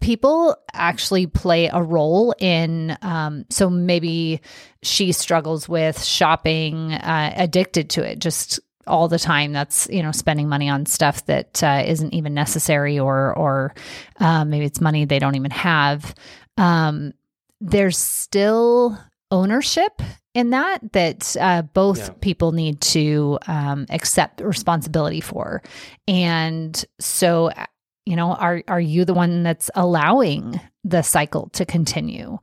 people 0.04 0.54
actually 0.74 1.26
play 1.26 1.70
a 1.72 1.82
role 1.82 2.34
in 2.38 2.94
um, 3.00 3.46
so 3.48 3.70
maybe 3.70 4.42
she 4.82 5.12
struggles 5.12 5.66
with 5.66 6.04
shopping 6.04 6.92
uh, 6.92 7.32
addicted 7.34 7.88
to 7.88 8.04
it 8.04 8.18
just 8.18 8.60
all 8.86 9.08
the 9.08 9.18
time. 9.18 9.54
That's 9.54 9.88
you 9.90 10.02
know 10.02 10.12
spending 10.12 10.46
money 10.46 10.68
on 10.68 10.84
stuff 10.84 11.24
that 11.24 11.62
uh, 11.62 11.82
not 11.86 12.12
even 12.12 12.34
necessary 12.34 12.98
or 12.98 13.34
or 13.34 13.74
uh, 14.20 14.44
maybe 14.44 14.66
it's 14.66 14.78
money 14.78 15.06
they 15.06 15.18
don't 15.18 15.36
even 15.36 15.52
have. 15.52 16.14
Um, 16.58 17.14
there's 17.62 17.96
still 17.96 18.98
ownership 19.30 20.02
in 20.34 20.50
that 20.50 20.80
that 20.92 21.34
uh, 21.40 21.62
both 21.62 21.98
yeah. 22.00 22.14
people 22.20 22.52
need 22.52 22.82
to 22.82 23.38
um, 23.46 23.86
accept 23.88 24.42
responsibility 24.42 25.22
for. 25.22 25.62
And 26.06 26.84
so 27.00 27.50
you 28.06 28.16
know 28.16 28.32
are 28.32 28.62
are 28.68 28.80
you 28.80 29.04
the 29.04 29.14
one 29.14 29.42
that's 29.42 29.70
allowing 29.74 30.60
the 30.84 31.02
cycle 31.02 31.48
to 31.50 31.64
continue? 31.64 32.38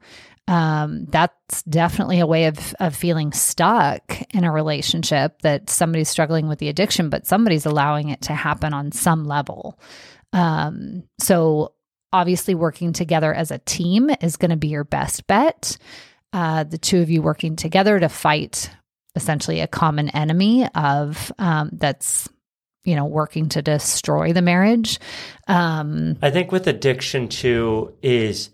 Um, 0.47 1.05
that's 1.05 1.63
definitely 1.63 2.19
a 2.19 2.27
way 2.27 2.45
of 2.45 2.75
of 2.79 2.95
feeling 2.95 3.31
stuck 3.31 4.21
in 4.33 4.43
a 4.43 4.51
relationship 4.51 5.41
that 5.43 5.69
somebody's 5.69 6.09
struggling 6.09 6.47
with 6.47 6.59
the 6.59 6.67
addiction 6.67 7.09
but 7.09 7.27
somebody's 7.27 7.65
allowing 7.65 8.09
it 8.09 8.21
to 8.23 8.33
happen 8.33 8.73
on 8.73 8.91
some 8.91 9.25
level. 9.25 9.79
Um, 10.33 11.03
so 11.19 11.73
obviously 12.13 12.55
working 12.55 12.93
together 12.93 13.33
as 13.33 13.51
a 13.51 13.59
team 13.59 14.09
is 14.21 14.37
going 14.37 14.51
to 14.51 14.57
be 14.57 14.67
your 14.67 14.83
best 14.83 15.27
bet. 15.27 15.77
Uh, 16.33 16.63
the 16.63 16.77
two 16.77 17.01
of 17.01 17.09
you 17.09 17.21
working 17.21 17.55
together 17.55 17.99
to 17.99 18.09
fight 18.09 18.69
essentially 19.15 19.59
a 19.59 19.67
common 19.67 20.09
enemy 20.09 20.67
of 20.73 21.31
um, 21.37 21.69
that's 21.73 22.29
you 22.83 22.95
know 22.95 23.05
working 23.05 23.49
to 23.49 23.61
destroy 23.61 24.33
the 24.33 24.41
marriage 24.41 24.99
um 25.47 26.17
i 26.21 26.29
think 26.29 26.51
with 26.51 26.67
addiction 26.67 27.27
too 27.27 27.93
is 28.01 28.49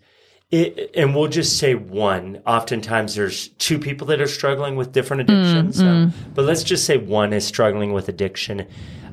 it, 0.50 0.92
and 0.94 1.14
we'll 1.14 1.28
just 1.28 1.58
say 1.58 1.74
one 1.74 2.40
oftentimes 2.46 3.14
there's 3.14 3.48
two 3.48 3.78
people 3.78 4.06
that 4.06 4.20
are 4.20 4.26
struggling 4.26 4.76
with 4.76 4.92
different 4.92 5.22
addictions 5.22 5.80
mm, 5.80 6.06
mm. 6.06 6.12
but 6.34 6.44
let's 6.44 6.62
just 6.62 6.86
say 6.86 6.96
one 6.96 7.32
is 7.32 7.46
struggling 7.46 7.92
with 7.92 8.08
addiction 8.08 8.66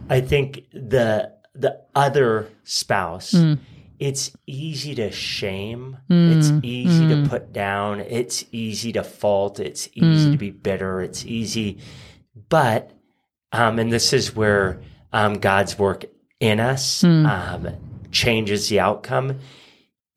i 0.10 0.22
think 0.22 0.66
the 0.72 1.32
the 1.54 1.82
other 1.94 2.50
spouse 2.64 3.32
mm. 3.32 3.58
it's 4.00 4.32
easy 4.48 4.96
to 4.96 5.12
shame 5.12 5.98
mm, 6.10 6.38
it's 6.38 6.66
easy 6.66 7.08
to 7.08 7.16
mm. 7.16 7.30
put 7.30 7.52
down 7.52 8.00
it's 8.00 8.46
easy 8.52 8.94
to 8.94 9.04
fault 9.04 9.60
it's 9.60 9.90
easy 9.94 10.32
to 10.32 10.38
mm. 10.38 10.40
be 10.40 10.52
bitter 10.52 11.02
it's 11.02 11.26
easy 11.26 11.78
but 12.48 12.92
um 13.52 13.78
and 13.78 13.92
this 13.92 14.14
is 14.14 14.34
where 14.34 14.82
um, 15.16 15.36
God's 15.36 15.80
work 15.80 16.06
in 16.42 16.60
us 16.60 17.02
mm. 17.02 17.26
um, 17.26 17.74
changes 18.12 18.68
the 18.68 18.82
outcome, 18.82 19.40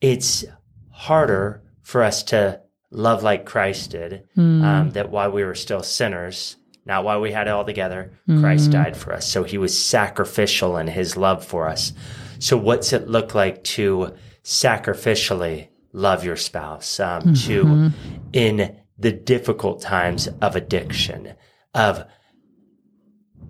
it's 0.01 0.43
harder 0.91 1.63
for 1.81 2.03
us 2.03 2.21
to 2.23 2.61
love 2.91 3.23
like 3.23 3.45
Christ 3.45 3.91
did. 3.91 4.27
Mm. 4.37 4.63
Um, 4.63 4.89
that 4.91 5.09
while 5.09 5.31
we 5.31 5.45
were 5.45 5.55
still 5.55 5.83
sinners, 5.83 6.57
not 6.85 7.05
while 7.05 7.21
we 7.21 7.31
had 7.31 7.47
it 7.47 7.51
all 7.51 7.63
together, 7.63 8.11
mm. 8.27 8.41
Christ 8.41 8.71
died 8.71 8.97
for 8.97 9.13
us. 9.13 9.25
So 9.25 9.43
he 9.43 9.57
was 9.57 9.75
sacrificial 9.77 10.75
in 10.75 10.87
his 10.87 11.15
love 11.15 11.45
for 11.45 11.69
us. 11.69 11.93
So 12.39 12.57
what's 12.57 12.91
it 12.91 13.07
look 13.07 13.33
like 13.33 13.63
to 13.75 14.13
sacrificially 14.43 15.69
love 15.93 16.25
your 16.25 16.35
spouse? 16.35 16.99
Um, 16.99 17.21
mm-hmm. 17.21 17.33
To 17.33 17.91
in 18.33 18.75
the 18.97 19.13
difficult 19.13 19.81
times 19.81 20.27
of 20.41 20.57
addiction, 20.57 21.35
of 21.73 22.05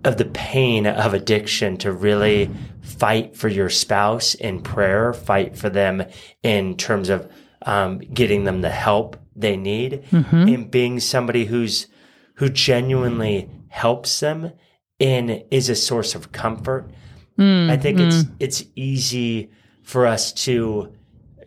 of 0.04 0.16
the 0.16 0.24
pain 0.24 0.86
of 0.86 1.14
addiction 1.14 1.76
to 1.78 1.92
really 1.92 2.50
fight 2.80 3.36
for 3.36 3.48
your 3.48 3.68
spouse 3.68 4.34
in 4.34 4.62
prayer, 4.62 5.12
fight 5.12 5.56
for 5.56 5.68
them 5.68 6.04
in 6.42 6.76
terms 6.76 7.08
of 7.08 7.30
um, 7.62 7.98
getting 7.98 8.44
them 8.44 8.62
the 8.62 8.70
help 8.70 9.16
they 9.36 9.56
need, 9.56 10.04
mm-hmm. 10.10 10.36
and 10.36 10.70
being 10.70 11.00
somebody 11.00 11.44
who's 11.44 11.86
who 12.34 12.48
genuinely 12.48 13.50
helps 13.68 14.20
them 14.20 14.52
and 14.98 15.44
is 15.50 15.68
a 15.68 15.74
source 15.74 16.14
of 16.14 16.32
comfort. 16.32 16.90
Mm, 17.38 17.70
I 17.70 17.76
think 17.76 17.98
mm. 17.98 18.06
it's 18.06 18.28
it's 18.38 18.70
easy 18.74 19.50
for 19.82 20.06
us 20.06 20.32
to 20.32 20.92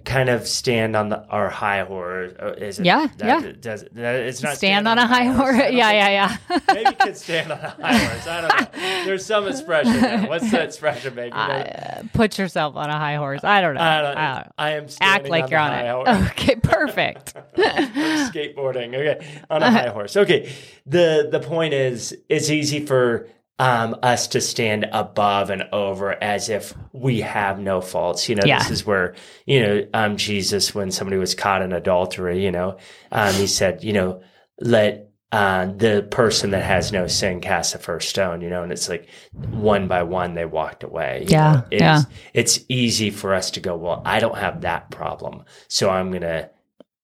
kind 0.05 0.29
of 0.29 0.47
stand 0.47 0.95
on 0.95 1.09
the 1.09 1.25
our 1.27 1.49
high 1.49 1.83
horse. 1.83 2.33
Uh, 2.39 2.53
is 2.57 2.79
it, 2.79 2.85
yeah, 2.85 3.07
that, 3.17 3.43
yeah. 3.43 3.51
Does, 3.59 3.85
that, 3.93 4.15
it's 4.15 4.41
not 4.41 4.57
stand, 4.57 4.85
stand 4.85 4.87
on, 4.87 4.99
on, 4.99 5.05
a 5.05 5.07
high 5.07 5.25
horse. 5.25 5.55
horse. 5.55 5.71
Yeah, 5.71 5.91
yeah, 5.91 6.37
yeah. 6.49 6.59
maybe 6.73 6.95
could 6.95 7.17
stand 7.17 7.51
on 7.51 7.59
a 7.59 7.69
high 7.69 7.97
horse. 7.97 8.27
I 8.27 8.41
don't 8.41 8.59
know. 8.59 8.67
There's 9.05 9.25
some 9.25 9.47
expression. 9.47 9.99
There. 9.99 10.27
What's 10.27 10.51
that 10.51 10.63
expression, 10.63 11.15
baby? 11.15 11.31
Uh, 11.31 12.03
put 12.13 12.37
yourself 12.37 12.75
on 12.75 12.89
a 12.89 12.97
high 12.97 13.15
horse. 13.15 13.43
I 13.43 13.61
don't 13.61 13.75
know. 13.75 13.81
I, 13.81 14.01
don't, 14.01 14.17
I, 14.17 14.35
don't 14.35 14.51
I 14.57 14.69
am 14.71 14.87
act 15.01 15.27
like 15.27 15.45
on 15.45 15.49
you're 15.49 15.59
on 15.59 15.73
it. 15.73 16.29
Okay, 16.33 16.55
perfect. 16.55 17.33
skateboarding. 17.55 18.95
Okay, 18.95 19.25
on 19.49 19.63
a 19.63 19.71
high 19.71 19.89
horse. 19.89 20.17
Okay. 20.17 20.51
The 20.85 21.29
the 21.31 21.39
point 21.39 21.73
is, 21.73 22.15
it's 22.29 22.49
easy 22.49 22.85
for 22.85 23.27
um, 23.59 23.95
us 24.01 24.27
to 24.29 24.41
stand 24.41 24.87
above 24.91 25.49
and 25.49 25.63
over 25.71 26.11
as 26.23 26.49
if 26.49 26.73
we 26.91 27.21
have 27.21 27.59
no 27.59 27.81
faults. 27.81 28.27
You 28.27 28.35
know, 28.35 28.43
yeah. 28.45 28.59
this 28.59 28.71
is 28.71 28.85
where, 28.85 29.15
you 29.45 29.61
know, 29.61 29.87
um, 29.93 30.17
Jesus, 30.17 30.73
when 30.73 30.91
somebody 30.91 31.17
was 31.17 31.35
caught 31.35 31.61
in 31.61 31.71
adultery, 31.71 32.43
you 32.43 32.51
know, 32.51 32.77
um, 33.11 33.33
he 33.35 33.47
said, 33.47 33.83
you 33.83 33.93
know, 33.93 34.21
let 34.59 35.11
uh, 35.31 35.65
the 35.65 36.07
person 36.11 36.51
that 36.51 36.63
has 36.63 36.91
no 36.91 37.07
sin 37.07 37.41
cast 37.41 37.73
the 37.73 37.79
first 37.79 38.09
stone, 38.09 38.41
you 38.41 38.49
know, 38.49 38.63
and 38.63 38.71
it's 38.71 38.87
like 38.87 39.07
one 39.31 39.87
by 39.87 40.03
one 40.03 40.35
they 40.35 40.45
walked 40.45 40.83
away. 40.83 41.25
yeah. 41.27 41.63
It's, 41.71 41.81
yeah. 41.81 42.01
It's 42.33 42.59
easy 42.69 43.09
for 43.09 43.33
us 43.33 43.51
to 43.51 43.59
go, 43.59 43.75
well, 43.75 44.01
I 44.05 44.19
don't 44.19 44.37
have 44.37 44.61
that 44.61 44.91
problem. 44.91 45.43
So 45.69 45.89
I'm 45.89 46.09
going 46.09 46.21
to 46.21 46.51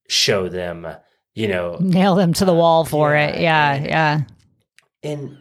show 0.07 0.47
them, 0.47 0.87
you 1.33 1.47
know, 1.47 1.77
nail 1.79 2.15
them 2.15 2.33
to 2.33 2.45
the 2.45 2.53
wall 2.53 2.85
for 2.85 3.13
yeah, 3.13 3.27
it. 3.27 3.41
Yeah. 3.41 3.73
And, 3.73 3.85
yeah. 3.85 4.21
And 5.03 5.37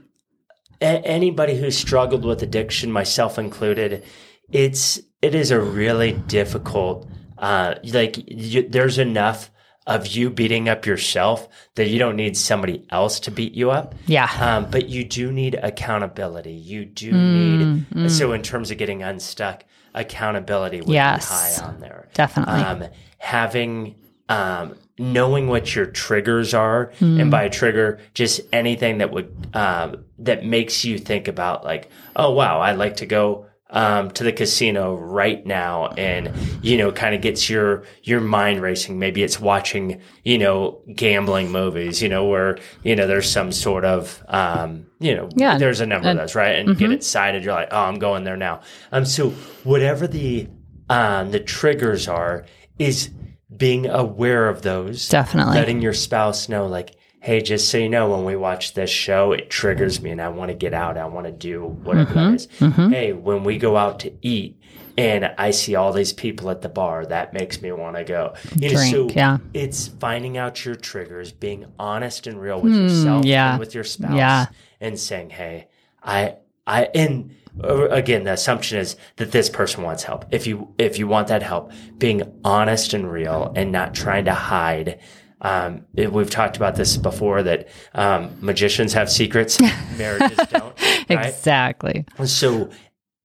a- 0.81 1.07
anybody 1.07 1.57
who's 1.57 1.77
struggled 1.77 2.25
with 2.25 2.43
addiction, 2.43 2.91
myself 2.93 3.39
included, 3.39 4.05
it's 4.51 5.01
it 5.23 5.35
is 5.35 5.51
a 5.51 5.61
really 5.61 6.13
difficult. 6.13 7.09
Uh, 7.37 7.75
like 7.93 8.17
you, 8.27 8.69
there's 8.69 8.99
enough 8.99 9.51
of 9.87 10.07
you 10.07 10.29
beating 10.29 10.69
up 10.69 10.85
yourself 10.85 11.49
that 11.75 11.89
you 11.89 11.99
don't 11.99 12.15
need 12.15 12.37
somebody 12.37 12.87
else 12.91 13.19
to 13.21 13.31
beat 13.31 13.55
you 13.55 13.71
up. 13.71 13.95
Yeah. 14.07 14.31
Um, 14.39 14.71
but 14.71 14.89
you 14.89 15.03
do 15.03 15.33
need 15.33 15.55
accountability. 15.55 16.53
You 16.53 16.85
do 16.85 17.11
mm, 17.11 17.33
need 17.33 17.87
mm. 17.91 18.11
so 18.11 18.33
in 18.33 18.43
terms 18.43 18.71
of 18.71 18.77
getting 18.77 19.03
unstuck, 19.03 19.65
accountability 19.95 20.83
would 20.83 20.91
yes, 20.91 21.29
be 21.29 21.35
high 21.63 21.69
on 21.69 21.81
there. 21.81 22.09
Definitely. 22.13 22.61
Um, 22.61 22.85
having 23.17 23.97
um, 24.29 24.77
knowing 24.99 25.49
what 25.49 25.75
your 25.75 25.87
triggers 25.87 26.55
are, 26.55 26.93
mm. 27.01 27.21
and 27.21 27.31
by 27.31 27.45
a 27.45 27.51
trigger, 27.51 28.01
just 28.15 28.41
anything 28.53 28.99
that 28.99 29.11
would 29.13 29.49
um, 29.55 30.05
that 30.19 30.45
makes 30.45 30.85
you 30.85 30.99
think 30.99 31.29
about 31.29 31.65
like, 31.65 31.91
oh 32.17 32.33
wow, 32.33 32.61
I'd 32.61 32.79
like 32.79 32.97
to 32.97 33.07
go 33.07 33.47
um, 33.71 34.11
to 34.13 34.25
the 34.25 34.33
casino 34.33 34.95
right 34.95 35.45
now, 35.45 35.89
and 35.89 36.33
you 36.63 36.79
know, 36.79 36.91
kind 36.91 37.15
of 37.15 37.21
gets 37.21 37.51
your 37.51 37.85
your 38.03 38.21
mind 38.21 38.63
racing. 38.63 38.99
Maybe 38.99 39.23
it's 39.23 39.39
watching 39.39 40.01
you 40.25 40.39
know 40.39 40.81
gambling 40.95 41.51
movies, 41.51 42.03
you 42.03 42.09
know, 42.09 42.27
where 42.27 42.59
you 42.83 42.97
know 42.97 43.07
there's 43.07 43.31
some 43.31 43.53
sort 43.53 43.85
of 43.85 44.23
um, 44.29 44.87
you 45.01 45.15
know, 45.15 45.29
yeah, 45.37 45.59
there's 45.59 45.81
a 45.81 45.87
number 45.87 46.11
of 46.11 46.17
those, 46.17 46.35
right? 46.35 46.57
And 46.57 46.71
mm-hmm. 46.71 46.79
get 46.79 46.93
excited. 46.93 47.45
You're 47.45 47.55
like, 47.55 47.69
oh, 47.71 47.83
I'm 47.83 47.99
going 47.99 48.25
there 48.25 48.37
now. 48.37 48.61
Um, 48.91 49.05
so 49.05 49.31
whatever 49.65 50.07
the 50.07 50.49
um, 50.89 51.31
the 51.31 51.41
triggers 51.41 52.09
are, 52.09 52.47
is 52.79 53.11
being 53.55 53.87
aware 53.87 54.49
of 54.49 54.63
those. 54.63 55.09
Definitely. 55.09 55.55
Letting 55.55 55.81
your 55.81 55.95
spouse 55.95 56.49
know, 56.49 56.67
like, 56.67 56.97
hey, 57.21 57.41
just 57.41 57.69
so 57.69 57.79
you 57.79 57.89
know, 57.89 58.11
when 58.11 58.25
we 58.25 58.37
watch 58.37 58.75
this 58.75 58.91
show, 58.91 59.33
it 59.33 59.51
triggers 59.51 60.01
me 60.01 60.11
and 60.11 60.21
I 60.21 60.29
want 60.29 60.51
to 60.51 60.55
get 60.55 60.75
out. 60.75 60.97
I 60.97 61.07
want 61.07 61.27
to 61.27 61.33
do 61.33 61.65
whatever 61.65 62.11
mm-hmm, 62.11 62.31
that 62.31 62.35
is. 62.35 62.47
Mm-hmm. 62.47 62.93
Hey, 62.93 63.13
when 63.13 63.45
we 63.45 63.59
go 63.59 63.77
out 63.77 64.01
to 64.01 64.13
eat 64.23 64.61
and 64.97 65.33
I 65.39 65.53
see 65.53 65.75
all 65.75 65.93
these 65.93 66.13
people 66.13 66.51
at 66.51 66.63
the 66.63 66.69
bar, 66.69 67.07
that 67.07 67.33
makes 67.33 67.63
me 67.63 67.73
want 67.73 67.97
to 67.97 68.05
go. 68.05 68.35
You 68.57 68.71
Drink, 68.71 68.93
know, 68.93 69.09
so 69.09 69.15
yeah. 69.15 69.39
it's 69.55 69.89
finding 69.89 70.37
out 70.37 70.65
your 70.65 70.75
triggers, 70.75 71.33
being 71.33 71.67
honest 71.79 72.27
and 72.27 72.41
real 72.41 72.61
with 72.61 72.73
mm, 72.73 72.89
yourself 72.89 73.25
yeah. 73.25 73.53
and 73.53 73.61
with 73.61 73.75
your 73.75 73.85
spouse 73.85 74.17
yeah. 74.17 74.47
and 74.81 74.99
saying, 74.99 75.31
hey, 75.31 75.69
I, 76.03 76.37
I, 76.69 76.85
and 76.95 77.35
again 77.61 78.23
the 78.25 78.33
assumption 78.33 78.79
is 78.79 78.97
that 79.17 79.33
this 79.33 79.51
person 79.51 79.83
wants 79.83 80.05
help 80.05 80.25
if 80.31 80.47
you 80.47 80.73
if 80.79 80.97
you 80.99 81.09
want 81.09 81.27
that 81.27 81.43
help 81.43 81.73
being 81.99 82.23
honest 82.45 82.95
and 82.95 83.11
real 83.11 83.53
and 83.57 83.73
not 83.73 83.95
trying 83.95 84.27
to 84.27 84.35
hide 84.35 85.01
um, 85.41 85.85
it, 85.95 86.13
we've 86.13 86.31
talked 86.31 86.57
about 86.57 86.77
this 86.77 86.97
before 86.97 87.43
that 87.43 87.69
um, 87.95 88.37
magicians 88.41 88.93
have 88.93 89.11
secrets 89.11 89.61
marriages 89.99 90.39
don't 90.51 90.81
right? 90.81 91.27
exactly 91.27 92.05
so 92.25 92.71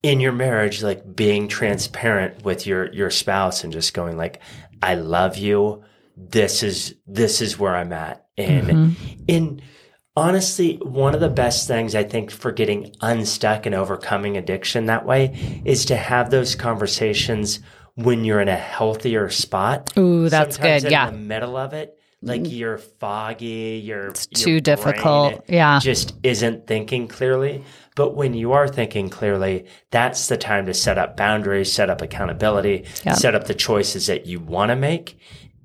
in 0.01 0.19
your 0.19 0.32
marriage 0.32 0.82
like 0.82 1.15
being 1.15 1.47
transparent 1.47 2.43
with 2.43 2.65
your 2.65 2.91
your 2.91 3.12
spouse 3.12 3.63
and 3.63 3.71
just 3.71 3.93
going 3.93 4.17
like 4.17 4.41
i 4.82 4.95
love 4.95 5.38
you 5.38 5.84
this 6.15 6.63
is 6.63 6.95
this 7.08 7.41
is 7.41 7.58
where 7.58 7.75
I'm 7.75 7.93
at. 7.93 8.25
And 8.38 8.67
mm-hmm. 8.67 9.23
in 9.27 9.62
honestly, 10.15 10.78
one 10.78 11.13
of 11.13 11.19
the 11.19 11.30
best 11.30 11.67
things 11.67 11.95
I 11.95 12.04
think 12.04 12.32
for 12.32 12.52
getting 12.52 12.95
unstuck 13.02 13.65
and 13.65 13.76
overcoming 13.76 14.38
addiction 14.38 14.86
that 14.86 15.06
way 15.06 15.62
is 15.65 15.86
to 15.86 15.95
have 15.95 16.30
those 16.30 16.56
conversations 16.56 17.60
when 17.95 18.26
you're 18.26 18.41
in 18.41 18.49
a 18.49 18.56
healthier 18.56 19.30
spot. 19.30 19.95
Ooh, 19.97 20.30
that's 20.30 20.56
Sometimes 20.56 20.84
good. 20.84 20.91
yeah. 20.91 21.08
In 21.08 21.13
the 21.13 21.19
middle 21.19 21.58
of 21.58 21.73
it, 21.73 21.97
like 22.21 22.41
mm. 22.41 22.58
you're 22.58 22.78
foggy, 22.78 23.82
you're 23.84 24.08
it's 24.08 24.28
too 24.28 24.62
difficult. 24.62 25.43
Yeah. 25.47 25.80
Just 25.80 26.15
isn't 26.23 26.67
thinking 26.67 27.08
clearly. 27.08 27.63
But 27.95 28.15
when 28.15 28.34
you 28.34 28.54
are 28.54 28.67
thinking 28.67 29.10
clearly, 29.10 29.67
that's 29.91 30.28
the 30.28 30.38
time 30.38 30.65
to 30.65 30.73
set 30.73 30.97
up 30.97 31.15
boundaries, 31.15 31.71
set 31.71 31.91
up 31.91 32.02
accountability, 32.02 32.86
yep. 33.06 33.17
set 33.17 33.36
up 33.36 33.45
the 33.45 33.54
choices 33.54 34.08
that 34.08 34.26
you 34.26 34.39
want 34.39 34.69
to 34.69 34.76
make 34.76 35.19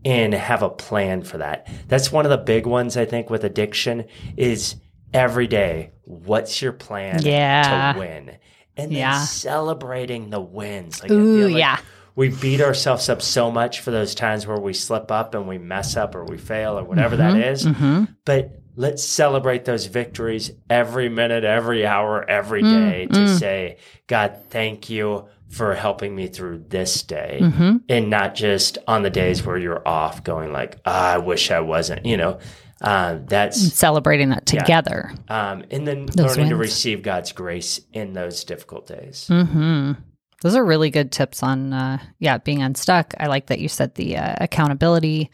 and 0.04 0.32
have 0.32 0.62
a 0.62 0.70
plan 0.70 1.22
for 1.22 1.38
that. 1.38 1.68
That's 1.88 2.12
one 2.12 2.24
of 2.24 2.30
the 2.30 2.38
big 2.38 2.66
ones 2.66 2.96
I 2.96 3.04
think 3.04 3.30
with 3.30 3.44
addiction 3.44 4.04
is 4.36 4.76
every 5.12 5.46
day, 5.46 5.92
what's 6.04 6.62
your 6.62 6.72
plan 6.72 7.22
yeah. 7.22 7.92
to 7.92 7.98
win? 7.98 8.38
And 8.76 8.92
then 8.92 8.98
yeah. 8.98 9.24
celebrating 9.24 10.30
the 10.30 10.40
wins. 10.40 11.02
Like 11.02 11.10
Ooh, 11.10 11.48
like 11.48 11.56
yeah. 11.56 11.80
We 12.14 12.30
beat 12.30 12.60
ourselves 12.60 13.08
up 13.08 13.22
so 13.22 13.50
much 13.50 13.80
for 13.80 13.92
those 13.92 14.14
times 14.14 14.44
where 14.46 14.58
we 14.58 14.72
slip 14.72 15.12
up 15.12 15.34
and 15.34 15.46
we 15.46 15.58
mess 15.58 15.96
up 15.96 16.16
or 16.16 16.24
we 16.24 16.36
fail 16.36 16.76
or 16.76 16.82
whatever 16.82 17.16
mm-hmm, 17.16 17.38
that 17.38 17.48
is. 17.48 17.64
Mm-hmm. 17.64 18.04
But 18.24 18.60
let's 18.78 19.02
celebrate 19.02 19.64
those 19.64 19.86
victories 19.86 20.52
every 20.70 21.08
minute, 21.08 21.42
every 21.42 21.84
hour, 21.84 22.24
every 22.30 22.62
day 22.62 23.06
mm, 23.06 23.08
mm, 23.08 23.12
to 23.12 23.20
mm. 23.20 23.38
say, 23.38 23.76
God, 24.06 24.38
thank 24.50 24.88
you 24.88 25.28
for 25.48 25.74
helping 25.74 26.14
me 26.14 26.28
through 26.28 26.64
this 26.68 27.02
day 27.02 27.40
mm-hmm. 27.42 27.78
and 27.88 28.08
not 28.08 28.36
just 28.36 28.78
on 28.86 29.02
the 29.02 29.10
days 29.10 29.44
where 29.44 29.58
you're 29.58 29.86
off 29.86 30.22
going 30.22 30.52
like, 30.52 30.76
oh, 30.86 30.92
I 30.92 31.18
wish 31.18 31.50
I 31.50 31.58
wasn't, 31.58 32.06
you 32.06 32.16
know, 32.16 32.38
uh, 32.80 33.18
that's 33.24 33.60
celebrating 33.74 34.28
that 34.28 34.46
together. 34.46 35.12
Yeah. 35.28 35.50
Um, 35.50 35.64
and 35.72 35.86
then 35.86 36.06
those 36.06 36.36
learning 36.36 36.44
wins. 36.44 36.50
to 36.50 36.56
receive 36.56 37.02
God's 37.02 37.32
grace 37.32 37.80
in 37.92 38.12
those 38.12 38.44
difficult 38.44 38.86
days. 38.86 39.26
Mm-hmm. 39.28 39.92
Those 40.42 40.54
are 40.54 40.64
really 40.64 40.90
good 40.90 41.10
tips 41.10 41.42
on, 41.42 41.72
uh, 41.72 41.98
yeah, 42.20 42.38
being 42.38 42.62
unstuck. 42.62 43.12
I 43.18 43.26
like 43.26 43.46
that 43.46 43.58
you 43.58 43.68
said 43.68 43.96
the 43.96 44.18
uh, 44.18 44.36
accountability. 44.40 45.32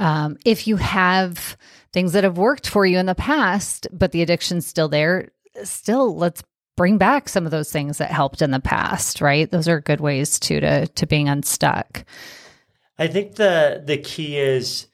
Um, 0.00 0.38
if 0.44 0.66
you 0.66 0.76
have 0.76 1.56
things 1.92 2.14
that 2.14 2.24
have 2.24 2.38
worked 2.38 2.68
for 2.68 2.86
you 2.86 2.98
in 2.98 3.06
the 3.06 3.14
past, 3.14 3.86
but 3.92 4.12
the 4.12 4.22
addiction's 4.22 4.66
still 4.66 4.88
there, 4.88 5.28
still 5.62 6.16
let's 6.16 6.42
bring 6.76 6.96
back 6.96 7.28
some 7.28 7.44
of 7.44 7.50
those 7.50 7.70
things 7.70 7.98
that 7.98 8.10
helped 8.10 8.40
in 8.40 8.50
the 8.50 8.60
past, 8.60 9.20
right? 9.20 9.50
Those 9.50 9.68
are 9.68 9.80
good 9.80 10.00
ways 10.00 10.40
too 10.40 10.60
to 10.60 10.86
to 10.86 11.06
being 11.06 11.28
unstuck. 11.28 12.04
I 12.98 13.06
think 13.06 13.34
the 13.34 13.82
the 13.84 13.98
key 13.98 14.38
is 14.38 14.86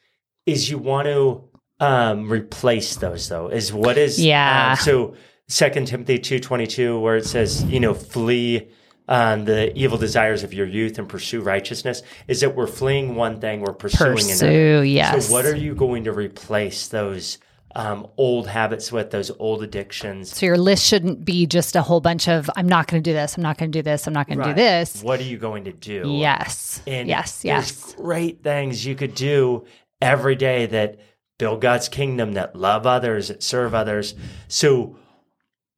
is 0.45 0.69
you 0.69 0.79
want 0.79 1.07
to 1.07 1.45
um 1.79 2.29
replace 2.29 2.97
those 2.97 3.29
though. 3.29 3.47
Is 3.47 3.73
what 3.73 3.99
is 3.99 4.19
yeah. 4.19 4.73
Um, 4.73 4.85
so 4.85 5.15
Second 5.47 5.87
Timothy 5.87 6.19
two 6.19 6.41
twenty 6.41 6.67
two, 6.67 6.99
where 6.99 7.17
it 7.17 7.27
says, 7.27 7.63
you 7.65 7.79
know, 7.79 7.95
flee 7.95 8.69
um, 9.09 9.45
the 9.45 9.77
evil 9.77 9.99
desires 9.99 10.43
of 10.43 10.53
your 10.53 10.67
youth 10.67 10.99
and 10.99 11.09
pursue 11.09 11.41
righteousness. 11.41 12.03
Is 12.29 12.41
that 12.41 12.55
we're 12.55 12.67
fleeing 12.67 13.15
one 13.15 13.41
thing, 13.41 13.61
we're 13.61 13.73
pursuing 13.73 14.15
Pursue, 14.15 14.47
another. 14.47 14.85
Yes. 14.85 15.27
So 15.27 15.33
what 15.33 15.47
are 15.47 15.57
you 15.57 15.75
going 15.75 16.05
to 16.05 16.13
replace 16.13 16.89
those? 16.89 17.39
um, 17.77 18.09
old 18.17 18.49
habits 18.49 18.91
with, 18.91 19.11
those 19.11 19.31
old 19.39 19.63
addictions. 19.63 20.35
So 20.35 20.47
your 20.47 20.57
list 20.57 20.85
shouldn't 20.87 21.27
be 21.27 21.47
just 21.47 21.77
a 21.77 21.83
whole 21.83 22.01
bunch 22.01 22.27
of 22.27 22.51
I'm 22.57 22.67
not 22.67 22.87
going 22.87 23.03
to 23.03 23.11
do 23.11 23.13
this, 23.13 23.37
I'm 23.37 23.43
not 23.43 23.59
going 23.59 23.71
to 23.71 23.79
do 23.79 23.83
this, 23.83 24.07
I'm 24.07 24.15
not 24.15 24.27
going 24.27 24.39
right. 24.39 24.49
to 24.49 24.55
do 24.55 24.57
this. 24.57 25.03
What 25.03 25.21
are 25.21 25.25
you 25.25 25.37
going 25.37 25.65
to 25.65 25.73
do? 25.73 26.05
Yes. 26.07 26.81
And 26.87 27.07
yes, 27.07 27.45
yes. 27.45 27.95
great 27.95 28.43
things 28.43 28.87
you 28.87 28.95
could 28.95 29.15
do 29.15 29.67
every 30.01 30.37
day 30.37 30.65
that 30.67 30.99
build 31.39 31.61
God's 31.61 31.91
kingdom, 31.91 32.33
that 32.33 32.57
love 32.57 32.87
others, 32.87 33.29
that 33.29 33.43
serve 33.43 33.75
others. 33.75 34.15
So 34.49 34.97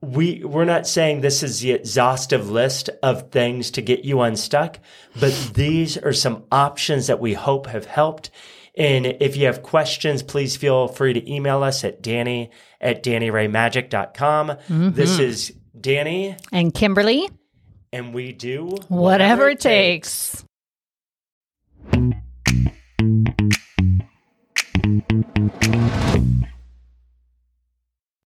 we 0.00 0.44
we're 0.44 0.64
not 0.64 0.86
saying 0.86 1.20
this 1.20 1.42
is 1.42 1.60
the 1.60 1.72
exhaustive 1.72 2.50
list 2.50 2.88
of 3.02 3.30
things 3.30 3.70
to 3.72 3.82
get 3.82 4.04
you 4.04 4.20
unstuck, 4.20 4.78
but 5.18 5.50
these 5.54 5.96
are 5.96 6.12
some 6.12 6.44
options 6.52 7.08
that 7.08 7.20
we 7.20 7.34
hope 7.34 7.66
have 7.66 7.86
helped 7.86 8.30
and 8.78 9.06
if 9.06 9.36
you 9.36 9.46
have 9.46 9.64
questions, 9.64 10.22
please 10.22 10.56
feel 10.56 10.86
free 10.86 11.12
to 11.12 11.30
email 11.30 11.64
us 11.64 11.82
at 11.82 12.00
Danny 12.00 12.50
at 12.80 13.02
DannyRayMagic.com. 13.02 14.48
Mm-hmm. 14.48 14.90
This 14.92 15.18
is 15.18 15.52
Danny 15.78 16.36
and 16.52 16.72
Kimberly. 16.72 17.28
And 17.92 18.14
we 18.14 18.32
do 18.32 18.66
whatever, 18.66 18.86
whatever 18.88 19.48
it 19.48 19.58
takes. 19.58 20.44
takes. 21.92 22.18